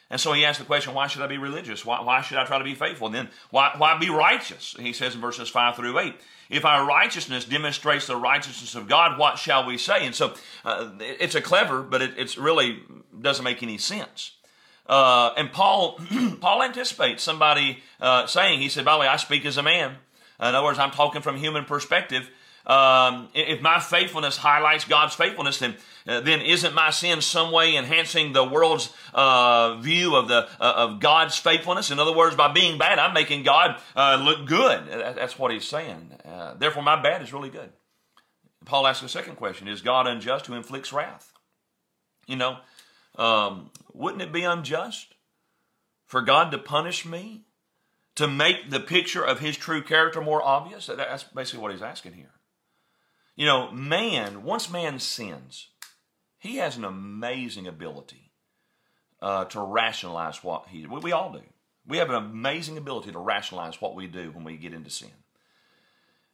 And 0.10 0.22
so 0.22 0.34
he 0.34 0.46
asked 0.46 0.60
the 0.60 0.66
question, 0.66 0.94
why 0.94 1.08
should 1.08 1.24
I 1.24 1.28
be 1.28 1.40
religious? 1.40 1.84
Why, 1.84 2.02
why 2.02 2.22
should 2.22 2.38
I 2.38 2.46
try 2.46 2.60
to 2.60 2.64
be 2.64 2.76
faithful? 2.76 3.08
And 3.08 3.16
then 3.16 3.30
why, 3.50 3.74
why 3.78 3.98
be 3.98 4.10
righteous? 4.10 4.76
He 4.80 4.94
says 4.94 5.16
in 5.16 5.22
verses 5.22 5.50
5 5.50 5.76
through 5.76 5.98
8, 5.98 6.14
if 6.50 6.64
our 6.64 6.86
righteousness 6.86 7.46
demonstrates 7.46 8.06
the 8.06 8.16
righteousness 8.16 8.76
of 8.76 8.88
God, 8.88 9.18
what 9.18 9.40
shall 9.40 9.66
we 9.66 9.80
say? 9.80 10.06
And 10.06 10.14
so 10.14 10.36
uh, 10.64 10.92
it's 11.00 11.34
a 11.34 11.42
clever, 11.42 11.82
but 11.82 12.04
it 12.04 12.14
it's 12.18 12.38
really 12.38 12.84
doesn't 13.20 13.44
make 13.44 13.64
any 13.64 13.80
sense. 13.80 14.34
Uh, 14.86 15.32
and 15.38 15.52
Paul, 15.52 16.00
Paul 16.40 16.62
anticipates 16.62 17.24
somebody 17.24 17.80
uh, 18.00 18.28
saying, 18.28 18.62
he 18.62 18.70
said, 18.70 18.86
by 18.86 18.94
the 18.94 19.00
way, 19.00 19.08
I 19.08 19.18
speak 19.18 19.44
as 19.46 19.58
a 19.58 19.64
man. 19.64 19.96
In 20.40 20.46
other 20.48 20.64
words, 20.64 20.78
I'm 20.78 20.92
talking 20.92 21.22
from 21.22 21.38
human 21.38 21.66
perspective. 21.66 22.30
Um, 22.68 23.30
if 23.34 23.62
my 23.62 23.80
faithfulness 23.80 24.38
highlights 24.38 24.86
God's 24.86 25.14
faithfulness, 25.14 25.60
then 25.60 25.76
uh, 26.08 26.20
then 26.20 26.42
isn't 26.42 26.76
my 26.76 26.92
sin 26.92 27.20
some 27.22 27.52
way 27.52 27.76
enhancing 27.76 28.34
the 28.34 28.44
world's 28.44 28.94
uh, 29.14 29.78
view 29.78 30.16
of 30.16 30.28
the 30.28 30.48
uh, 30.60 30.74
of 30.76 31.00
God's 31.00 31.38
faithfulness? 31.38 31.90
In 31.90 32.00
other 32.00 32.16
words, 32.16 32.36
by 32.36 32.52
being 32.52 32.78
bad, 32.78 33.00
I'm 33.00 33.14
making 33.14 33.44
God 33.44 33.80
uh, 33.96 34.22
look 34.24 34.48
good. 34.48 34.88
That's 34.88 35.38
what 35.38 35.52
he's 35.52 35.68
saying. 35.68 36.12
Uh, 36.24 36.54
therefore, 36.56 36.84
my 36.84 37.02
bad 37.02 37.22
is 37.22 37.34
really 37.34 37.50
good. 37.50 37.72
Paul 38.66 38.86
asks 38.88 39.04
a 39.04 39.10
second 39.10 39.36
question: 39.36 39.68
Is 39.68 39.82
God 39.82 40.08
unjust 40.08 40.46
who 40.46 40.54
inflicts 40.54 40.94
wrath? 40.94 41.34
You 42.28 42.36
know, 42.36 42.58
um, 43.16 43.72
wouldn't 43.94 44.22
it 44.22 44.32
be 44.32 44.44
unjust 44.44 45.16
for 46.06 46.22
God 46.22 46.52
to 46.52 46.58
punish 46.58 47.06
me? 47.06 47.46
To 48.16 48.30
make 48.30 48.70
the 48.70 48.80
picture 48.80 49.22
of 49.22 49.42
his 49.42 49.58
true 49.58 49.82
character 49.82 50.22
more 50.22 50.42
obvious? 50.42 50.86
That's 50.86 51.26
basically 51.26 51.62
what 51.62 51.74
he's 51.74 51.82
asking 51.82 52.14
here. 52.14 52.32
You 53.36 53.46
know, 53.46 53.72
man, 53.72 54.44
once 54.44 54.72
man 54.72 55.00
sins, 55.00 55.70
he 56.40 56.58
has 56.58 56.78
an 56.78 56.86
amazing 56.86 57.68
ability 57.68 58.32
uh, 59.22 59.46
to 59.46 59.62
rationalize 59.62 60.44
what 60.44 60.68
he. 60.70 60.86
We, 60.86 61.00
we 61.00 61.12
all 61.12 61.32
do. 61.32 61.42
We 61.88 61.98
have 61.98 62.10
an 62.10 62.16
amazing 62.16 62.78
ability 62.78 63.12
to 63.12 63.20
rationalize 63.20 63.82
what 63.82 63.96
we 63.96 64.08
do 64.08 64.32
when 64.32 64.44
we 64.44 64.58
get 64.58 64.74
into 64.74 64.90
sin. 64.90 65.12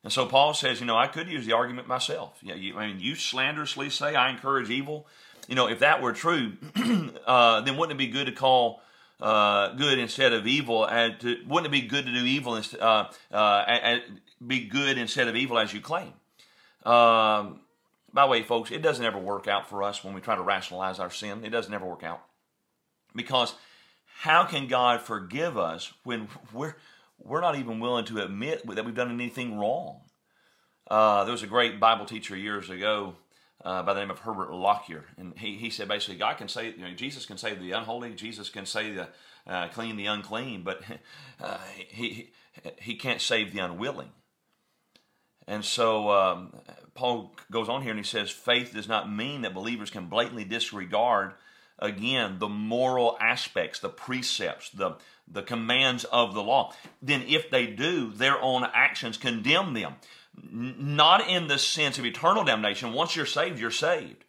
And 0.03 0.11
so 0.11 0.25
Paul 0.25 0.53
says, 0.53 0.79
you 0.79 0.85
know, 0.85 0.97
I 0.97 1.07
could 1.07 1.27
use 1.27 1.45
the 1.45 1.53
argument 1.53 1.87
myself. 1.87 2.39
Yeah, 2.41 2.55
you, 2.55 2.77
I 2.77 2.87
mean, 2.87 2.99
you 2.99 3.15
slanderously 3.15 3.89
say 3.89 4.15
I 4.15 4.29
encourage 4.29 4.69
evil. 4.69 5.07
You 5.47 5.55
know, 5.55 5.67
if 5.67 5.79
that 5.79 6.01
were 6.01 6.13
true, 6.13 6.53
uh, 7.25 7.61
then 7.61 7.77
wouldn't 7.77 7.99
it 7.99 8.03
be 8.03 8.07
good 8.07 8.27
to 8.27 8.31
call 8.31 8.81
uh, 9.19 9.73
good 9.73 9.99
instead 9.99 10.33
of 10.33 10.47
evil? 10.47 10.85
And 10.85 11.19
to, 11.19 11.37
wouldn't 11.47 11.73
it 11.73 11.81
be 11.81 11.87
good 11.87 12.05
to 12.05 12.13
do 12.13 12.25
evil? 12.25 12.61
Uh, 12.79 13.05
uh 13.31 13.97
be 14.45 14.65
good 14.65 14.97
instead 14.97 15.27
of 15.27 15.35
evil 15.35 15.59
as 15.59 15.73
you 15.73 15.81
claim? 15.81 16.13
Um, 16.83 17.61
by 18.13 18.23
the 18.23 18.27
way, 18.27 18.43
folks, 18.43 18.71
it 18.71 18.81
doesn't 18.81 19.05
ever 19.05 19.17
work 19.17 19.47
out 19.47 19.69
for 19.69 19.83
us 19.83 20.03
when 20.03 20.13
we 20.13 20.21
try 20.21 20.35
to 20.35 20.41
rationalize 20.41 20.99
our 20.99 21.09
sin. 21.09 21.43
It 21.45 21.49
doesn't 21.49 21.73
ever 21.73 21.85
work 21.85 22.03
out. 22.03 22.21
Because 23.15 23.53
how 24.19 24.45
can 24.45 24.67
God 24.67 25.01
forgive 25.01 25.57
us 25.57 25.93
when 26.03 26.27
we're, 26.53 26.75
we're 27.19 27.41
not 27.41 27.57
even 27.57 27.79
willing 27.79 28.05
to 28.05 28.19
admit 28.19 28.65
that 28.67 28.85
we've 28.85 28.95
done 28.95 29.11
anything 29.11 29.57
wrong? 29.57 30.01
Uh, 30.89 31.23
there 31.23 31.31
was 31.31 31.43
a 31.43 31.47
great 31.47 31.79
Bible 31.79 32.05
teacher 32.05 32.35
years 32.35 32.69
ago 32.69 33.15
uh, 33.63 33.83
by 33.83 33.93
the 33.93 33.99
name 33.99 34.11
of 34.11 34.19
Herbert 34.19 34.51
Lockyer, 34.51 35.05
and 35.17 35.37
he, 35.37 35.55
he 35.55 35.69
said 35.69 35.87
basically, 35.87 36.17
God 36.17 36.37
can 36.37 36.47
say, 36.47 36.71
you 36.71 36.81
know, 36.81 36.93
Jesus 36.93 37.25
can 37.25 37.37
save 37.37 37.61
the 37.61 37.71
unholy, 37.71 38.13
Jesus 38.13 38.49
can 38.49 38.65
save 38.65 38.95
the 38.95 39.07
uh, 39.47 39.67
clean 39.69 39.95
the 39.95 40.05
unclean, 40.05 40.63
but 40.63 40.81
uh, 41.41 41.57
he, 41.87 42.31
he 42.79 42.95
can't 42.95 43.21
save 43.21 43.53
the 43.53 43.59
unwilling. 43.59 44.09
And 45.51 45.65
so 45.65 46.09
um, 46.09 46.53
Paul 46.95 47.35
goes 47.51 47.67
on 47.67 47.81
here 47.81 47.91
and 47.91 47.99
he 47.99 48.05
says, 48.05 48.29
faith 48.29 48.73
does 48.73 48.87
not 48.87 49.11
mean 49.11 49.41
that 49.41 49.53
believers 49.53 49.89
can 49.89 50.05
blatantly 50.05 50.45
disregard, 50.45 51.33
again, 51.77 52.39
the 52.39 52.47
moral 52.47 53.17
aspects, 53.19 53.79
the 53.79 53.89
precepts, 53.89 54.69
the, 54.69 54.95
the 55.27 55.41
commands 55.41 56.05
of 56.05 56.33
the 56.33 56.41
law. 56.41 56.73
Then, 57.01 57.23
if 57.27 57.49
they 57.49 57.67
do, 57.67 58.13
their 58.13 58.41
own 58.41 58.63
actions 58.73 59.17
condemn 59.17 59.73
them. 59.73 59.95
not 60.39 61.27
in 61.27 61.47
the 61.47 61.57
sense 61.57 61.99
of 61.99 62.05
eternal 62.05 62.43
damnation. 62.43 62.93
Once 62.93 63.15
you're 63.15 63.25
saved, 63.25 63.59
you're 63.59 63.71
saved. 63.71 64.23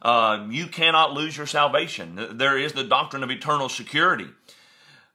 Uh, 0.00 0.46
you 0.50 0.66
cannot 0.66 1.12
lose 1.12 1.36
your 1.36 1.46
salvation. 1.46 2.18
There 2.32 2.58
is 2.58 2.72
the 2.72 2.84
doctrine 2.84 3.22
of 3.22 3.30
eternal 3.30 3.68
security. 3.68 4.28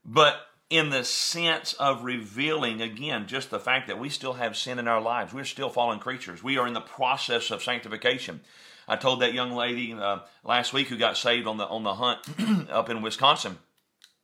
But 0.05 0.35
in 0.69 0.89
the 0.89 1.03
sense 1.03 1.73
of 1.73 2.03
revealing, 2.03 2.81
again, 2.81 3.27
just 3.27 3.49
the 3.49 3.59
fact 3.59 3.87
that 3.87 3.99
we 3.99 4.09
still 4.09 4.33
have 4.33 4.57
sin 4.57 4.79
in 4.79 4.87
our 4.87 5.01
lives. 5.01 5.33
We're 5.33 5.45
still 5.45 5.69
fallen 5.69 5.99
creatures. 5.99 6.43
We 6.43 6.57
are 6.57 6.67
in 6.67 6.73
the 6.73 6.81
process 6.81 7.51
of 7.51 7.63
sanctification. 7.63 8.41
I 8.87 8.97
told 8.97 9.21
that 9.21 9.33
young 9.33 9.51
lady 9.51 9.93
uh, 9.93 10.19
last 10.43 10.73
week 10.73 10.87
who 10.87 10.97
got 10.97 11.17
saved 11.17 11.47
on 11.47 11.57
the 11.57 11.65
on 11.65 11.83
the 11.83 11.95
hunt 11.95 12.19
up 12.69 12.89
in 12.89 13.01
Wisconsin. 13.01 13.57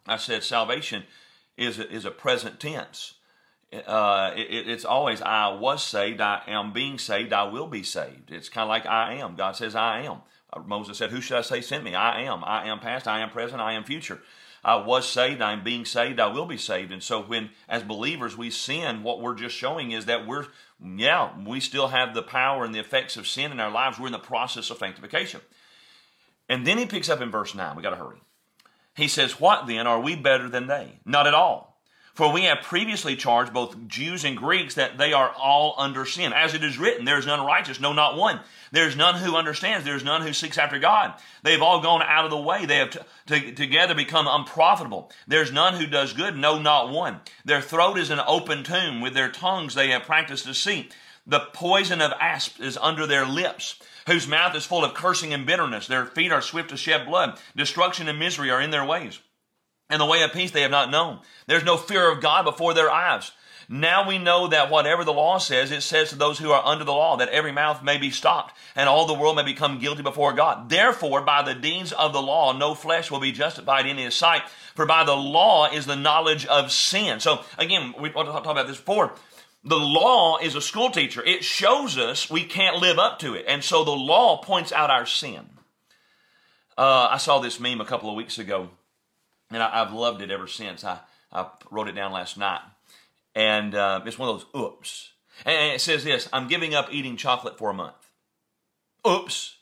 I 0.08 0.18
said 0.18 0.44
salvation 0.44 1.04
is 1.58 1.80
a, 1.80 1.90
is 1.90 2.06
a 2.06 2.12
present 2.12 2.60
tense. 2.60 3.16
Uh, 3.74 4.32
it, 4.36 4.68
it's 4.70 4.86
always 4.86 5.22
I 5.22 5.50
was 5.50 5.84
saved, 5.84 6.22
I 6.22 6.44
am 6.48 6.74
being 6.74 6.98
saved, 7.00 7.34
I 7.34 7.44
will 7.44 7.68
be 7.68 7.84
saved. 7.84 8.32
It's 8.32 8.50
kind 8.50 8.64
of 8.64 8.70
like 8.70 8.86
I 8.86 9.16
am. 9.16 9.36
God 9.36 9.56
says 9.56 9.76
I 9.76 10.02
am. 10.02 10.18
Uh, 10.52 10.60
Moses 10.60 10.98
said, 10.98 11.12
"Who 11.12 11.22
should 11.22 11.38
I 11.38 11.42
say 11.42 11.62
sent 11.62 11.84
me?" 11.84 11.96
I 11.96 12.22
am. 12.22 12.44
I 12.44 12.68
am 12.68 12.80
past. 12.80 13.08
I 13.08 13.20
am 13.20 13.32
present. 13.32 13.62
I 13.62 13.74
am 13.74 13.84
future. 13.84 14.22
I 14.64 14.78
was 14.78 15.08
saved, 15.08 15.42
I'm 15.42 15.64
being 15.64 15.84
saved, 15.84 16.20
I 16.20 16.28
will 16.28 16.46
be 16.46 16.58
saved. 16.58 16.92
And 16.92 17.04
so 17.04 17.22
when 17.22 17.50
as 17.68 17.84
believers 17.84 18.38
we 18.38 18.50
sin, 18.50 19.04
what 19.04 19.22
we're 19.22 19.36
just 19.36 19.56
showing 19.56 19.92
is 19.92 20.06
that 20.06 20.26
we're 20.26 20.46
yeah, 20.84 21.32
we 21.46 21.60
still 21.60 21.90
have 21.90 22.14
the 22.14 22.22
power 22.22 22.66
and 22.66 22.74
the 22.74 22.80
effects 22.80 23.16
of 23.18 23.28
sin 23.28 23.52
in 23.52 23.60
our 23.60 23.72
lives. 23.72 24.00
We're 24.00 24.08
in 24.08 24.14
the 24.14 24.20
process 24.20 24.70
of 24.70 24.78
sanctification. 24.78 25.42
And 26.50 26.68
then 26.68 26.78
he 26.78 26.86
picks 26.86 27.10
up 27.10 27.22
in 27.22 27.32
verse 27.32 27.56
9. 27.56 27.76
We 27.76 27.84
got 27.84 27.92
to 27.92 27.96
hurry. 27.96 28.22
He 28.96 29.08
says, 29.08 29.40
What 29.40 29.66
then? 29.66 29.88
Are 29.88 30.00
we 30.00 30.16
better 30.16 30.50
than 30.50 30.68
they? 30.68 31.00
Not 31.06 31.28
at 31.28 31.34
all. 31.34 31.73
For 32.14 32.32
we 32.32 32.44
have 32.44 32.62
previously 32.62 33.16
charged 33.16 33.54
both 33.54 33.88
Jews 33.88 34.24
and 34.24 34.38
Greeks 34.38 34.76
that 34.76 35.00
they 35.00 35.14
are 35.14 35.32
all 35.32 35.74
under 35.80 36.06
sin. 36.06 36.32
As 36.32 36.54
it 36.54 36.64
is 36.64 36.78
written, 36.78 37.06
there 37.06 37.18
is 37.18 37.26
none 37.26 37.44
righteous, 37.44 37.80
no, 37.80 37.92
not 37.92 38.18
one. 38.18 38.40
There 38.72 38.88
is 38.88 38.96
none 38.96 39.16
who 39.16 39.36
understands. 39.36 39.84
There 39.84 39.96
is 39.96 40.04
none 40.04 40.22
who 40.22 40.32
seeks 40.32 40.60
after 40.60 40.78
God. 40.78 41.16
They 41.42 41.54
have 41.54 41.64
all 41.64 41.82
gone 41.82 42.04
out 42.04 42.26
of 42.26 42.30
the 42.30 42.38
way. 42.38 42.68
They 42.68 42.78
have 42.78 42.92
t- 42.92 43.00
t- 43.26 43.52
together 43.54 43.96
become 43.96 44.28
unprofitable. 44.30 45.12
There 45.28 45.42
is 45.42 45.52
none 45.52 45.74
who 45.74 45.88
does 45.88 46.14
good, 46.14 46.38
no, 46.38 46.60
not 46.60 46.92
one. 46.92 47.22
Their 47.46 47.62
throat 47.62 47.98
is 47.98 48.12
an 48.12 48.22
open 48.28 48.64
tomb. 48.64 49.02
With 49.02 49.16
their 49.16 49.32
tongues 49.32 49.74
they 49.74 49.90
have 49.90 50.04
practiced 50.04 50.46
deceit. 50.46 50.96
The 51.26 51.48
poison 51.54 52.00
of 52.00 52.12
asps 52.20 52.60
is 52.60 52.78
under 52.78 53.08
their 53.08 53.26
lips 53.26 53.82
whose 54.06 54.28
mouth 54.28 54.56
is 54.56 54.66
full 54.66 54.84
of 54.84 54.94
cursing 54.94 55.34
and 55.34 55.48
bitterness. 55.48 55.88
Their 55.88 56.06
feet 56.06 56.32
are 56.32 56.42
swift 56.42 56.70
to 56.70 56.78
shed 56.78 57.08
blood. 57.08 57.40
Destruction 57.56 58.08
and 58.08 58.20
misery 58.20 58.52
are 58.52 58.62
in 58.62 58.70
their 58.70 58.86
ways 58.86 59.20
and 59.90 60.02
the 60.02 60.06
way 60.06 60.24
of 60.24 60.34
peace 60.34 60.52
they 60.52 60.62
have 60.62 60.72
not 60.72 60.92
known. 60.92 61.20
There's 61.48 61.64
no 61.64 61.78
fear 61.78 62.12
of 62.12 62.22
God 62.22 62.44
before 62.44 62.74
their 62.74 62.90
eyes. 62.90 63.32
Now 63.70 64.08
we 64.08 64.18
know 64.18 64.48
that 64.48 64.70
whatever 64.70 65.04
the 65.04 65.14
law 65.14 65.38
says, 65.38 65.72
it 65.72 65.82
says 65.82 66.10
to 66.10 66.16
those 66.16 66.38
who 66.38 66.52
are 66.52 66.66
under 66.66 66.84
the 66.84 66.92
law 66.92 67.18
that 67.18 67.30
every 67.30 67.52
mouth 67.52 67.84
may 67.84 67.98
be 67.98 68.12
stopped 68.12 68.56
and 68.76 68.90
all 68.90 69.08
the 69.08 69.14
world 69.14 69.36
may 69.36 69.44
become 69.44 69.80
guilty 69.80 70.04
before 70.04 70.34
God. 70.34 70.70
Therefore, 70.70 71.22
by 71.22 71.42
the 71.44 71.56
deeds 71.56 71.92
of 71.92 72.14
the 72.14 72.22
law, 72.22 72.54
no 72.54 72.76
flesh 72.76 73.10
will 73.10 73.20
be 73.20 73.32
justified 73.32 73.86
in 73.86 73.98
his 73.98 74.16
sight. 74.16 74.44
For 74.76 74.86
by 74.86 75.04
the 75.04 75.16
law 75.16 75.72
is 75.72 75.86
the 75.86 75.96
knowledge 75.96 76.46
of 76.46 76.72
sin. 76.72 77.20
So 77.20 77.42
again, 77.58 77.94
we 78.00 78.10
want 78.10 78.28
to 78.28 78.34
talk 78.34 78.46
about 78.46 78.68
this 78.68 78.78
before. 78.78 79.14
The 79.64 79.80
law 79.80 80.40
is 80.40 80.56
a 80.56 80.62
school 80.62 80.90
teacher. 80.90 81.24
It 81.24 81.44
shows 81.44 81.98
us 81.98 82.30
we 82.30 82.44
can't 82.44 82.78
live 82.78 83.00
up 83.00 83.20
to 83.20 83.34
it. 83.34 83.46
And 83.48 83.64
so 83.64 83.86
the 83.86 83.92
law 83.92 84.42
points 84.42 84.74
out 84.74 84.90
our 84.90 85.06
sin. 85.06 85.50
Uh, 86.78 87.08
I 87.12 87.18
saw 87.18 87.40
this 87.40 87.60
meme 87.60 87.80
a 87.80 87.86
couple 87.86 88.10
of 88.10 88.16
weeks 88.16 88.38
ago 88.38 88.72
and 89.52 89.62
I, 89.62 89.84
have 89.84 89.94
loved 89.94 90.22
it 90.22 90.32
ever 90.32 90.48
since. 90.48 90.84
I, 90.84 91.00
I 91.32 91.48
wrote 91.72 91.88
it 91.88 91.94
down 91.94 92.12
last 92.12 92.38
night, 92.38 92.62
and 93.36 93.76
uh, 93.76 94.02
it's 94.06 94.20
one 94.20 94.30
of 94.30 94.40
those 94.40 94.62
oops. 94.62 95.12
And 95.46 95.74
it 95.74 95.82
says 95.82 96.04
this: 96.04 96.30
I'm 96.32 96.48
giving 96.48 96.74
up 96.74 96.90
eating 96.92 97.18
chocolate 97.18 97.58
for 97.58 97.70
a 97.70 97.74
month. 97.74 98.12
Oops. 99.08 99.58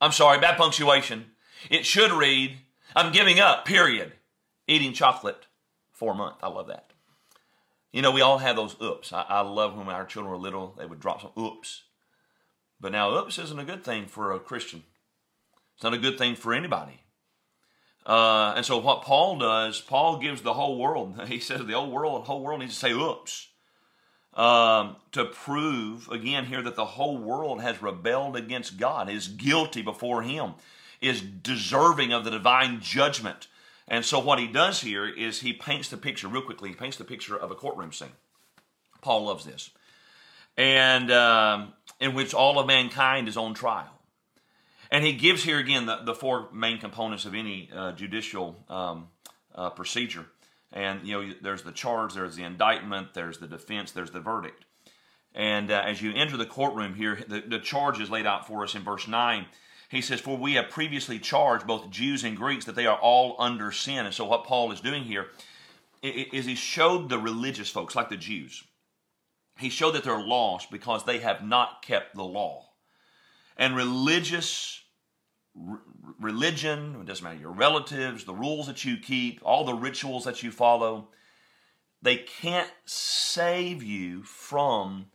I'm 0.00 0.12
sorry, 0.12 0.40
bad 0.40 0.56
punctuation. 0.56 1.26
It 1.70 1.86
should 1.86 2.10
read, 2.10 2.58
I'm 2.96 3.12
giving 3.12 3.38
up, 3.38 3.64
period, 3.64 4.12
eating 4.66 4.92
chocolate 4.92 5.46
for 5.92 6.12
a 6.12 6.16
month. 6.16 6.36
I 6.42 6.48
love 6.48 6.66
that. 6.66 6.90
You 7.92 8.02
know, 8.02 8.10
we 8.10 8.20
all 8.20 8.38
have 8.38 8.56
those 8.56 8.74
oops. 8.82 9.12
I, 9.12 9.24
I 9.28 9.40
love 9.42 9.76
when 9.76 9.88
our 9.88 10.04
children 10.04 10.32
were 10.32 10.38
little, 10.38 10.74
they 10.76 10.86
would 10.86 10.98
drop 10.98 11.20
some 11.20 11.30
oops. 11.38 11.84
But 12.80 12.90
now, 12.90 13.16
oops 13.16 13.38
isn't 13.38 13.58
a 13.58 13.64
good 13.64 13.84
thing 13.84 14.06
for 14.06 14.32
a 14.32 14.40
Christian. 14.40 14.82
It's 15.74 15.84
not 15.84 15.94
a 15.94 15.98
good 15.98 16.18
thing 16.18 16.34
for 16.34 16.52
anybody. 16.52 17.01
Uh, 18.04 18.54
and 18.56 18.66
so 18.66 18.78
what 18.78 19.02
Paul 19.02 19.38
does, 19.38 19.80
Paul 19.80 20.18
gives 20.18 20.42
the 20.42 20.54
whole 20.54 20.78
world. 20.78 21.20
He 21.28 21.38
says 21.38 21.64
the 21.64 21.74
whole 21.74 21.90
world, 21.90 22.22
the 22.22 22.26
whole 22.26 22.42
world 22.42 22.60
needs 22.60 22.74
to 22.74 22.80
say 22.80 22.92
"oops" 22.92 23.48
um, 24.34 24.96
to 25.12 25.24
prove 25.24 26.08
again 26.08 26.46
here 26.46 26.62
that 26.62 26.76
the 26.76 26.84
whole 26.84 27.18
world 27.18 27.60
has 27.60 27.82
rebelled 27.82 28.36
against 28.36 28.78
God, 28.78 29.08
is 29.08 29.28
guilty 29.28 29.82
before 29.82 30.22
Him, 30.22 30.54
is 31.00 31.20
deserving 31.20 32.12
of 32.12 32.24
the 32.24 32.30
divine 32.30 32.80
judgment. 32.80 33.48
And 33.88 34.04
so 34.04 34.18
what 34.18 34.38
he 34.38 34.46
does 34.46 34.80
here 34.80 35.06
is 35.06 35.40
he 35.40 35.52
paints 35.52 35.88
the 35.88 35.96
picture 35.96 36.28
real 36.28 36.42
quickly. 36.42 36.70
He 36.70 36.74
paints 36.74 36.96
the 36.96 37.04
picture 37.04 37.36
of 37.36 37.50
a 37.50 37.54
courtroom 37.54 37.92
scene. 37.92 38.12
Paul 39.00 39.24
loves 39.26 39.44
this, 39.44 39.70
and 40.56 41.10
um, 41.10 41.72
in 42.00 42.14
which 42.14 42.32
all 42.32 42.58
of 42.60 42.66
mankind 42.66 43.26
is 43.26 43.36
on 43.36 43.52
trial. 43.52 43.90
And 44.92 45.06
he 45.06 45.14
gives 45.14 45.42
here 45.42 45.58
again 45.58 45.86
the, 45.86 46.00
the 46.04 46.14
four 46.14 46.50
main 46.52 46.78
components 46.78 47.24
of 47.24 47.34
any 47.34 47.70
uh, 47.74 47.92
judicial 47.92 48.62
um, 48.68 49.08
uh, 49.54 49.70
procedure. 49.70 50.26
And 50.70 51.08
you 51.08 51.14
know, 51.14 51.34
there's 51.40 51.62
the 51.62 51.72
charge, 51.72 52.12
there's 52.12 52.36
the 52.36 52.44
indictment, 52.44 53.14
there's 53.14 53.38
the 53.38 53.46
defense, 53.46 53.92
there's 53.92 54.10
the 54.10 54.20
verdict. 54.20 54.66
And 55.34 55.70
uh, 55.70 55.82
as 55.86 56.02
you 56.02 56.12
enter 56.14 56.36
the 56.36 56.44
courtroom 56.44 56.94
here, 56.94 57.18
the, 57.26 57.40
the 57.40 57.58
charge 57.58 58.00
is 58.00 58.10
laid 58.10 58.26
out 58.26 58.46
for 58.46 58.64
us 58.64 58.74
in 58.74 58.82
verse 58.82 59.08
9. 59.08 59.46
He 59.88 60.02
says, 60.02 60.20
For 60.20 60.36
we 60.36 60.54
have 60.54 60.68
previously 60.68 61.18
charged 61.18 61.66
both 61.66 61.88
Jews 61.88 62.22
and 62.22 62.36
Greeks 62.36 62.66
that 62.66 62.74
they 62.74 62.86
are 62.86 62.98
all 62.98 63.36
under 63.38 63.72
sin. 63.72 64.04
And 64.04 64.14
so, 64.14 64.26
what 64.26 64.44
Paul 64.44 64.72
is 64.72 64.80
doing 64.82 65.04
here 65.04 65.28
is 66.02 66.44
he 66.44 66.54
showed 66.54 67.08
the 67.08 67.18
religious 67.18 67.70
folks, 67.70 67.96
like 67.96 68.10
the 68.10 68.16
Jews, 68.18 68.62
he 69.58 69.70
showed 69.70 69.92
that 69.92 70.04
they're 70.04 70.20
lost 70.20 70.70
because 70.70 71.04
they 71.04 71.20
have 71.20 71.42
not 71.42 71.80
kept 71.80 72.14
the 72.14 72.24
law. 72.24 72.68
And 73.56 73.74
religious 73.74 74.81
religion, 75.54 76.96
it 77.00 77.06
doesn't 77.06 77.24
matter 77.24 77.38
your 77.38 77.52
relatives, 77.52 78.24
the 78.24 78.34
rules 78.34 78.66
that 78.66 78.84
you 78.84 78.96
keep, 78.96 79.40
all 79.42 79.64
the 79.64 79.74
rituals 79.74 80.24
that 80.24 80.42
you 80.42 80.50
follow, 80.50 81.08
they 82.00 82.16
can't 82.16 82.70
save 82.84 83.82
you 83.82 84.22
from 84.22 85.06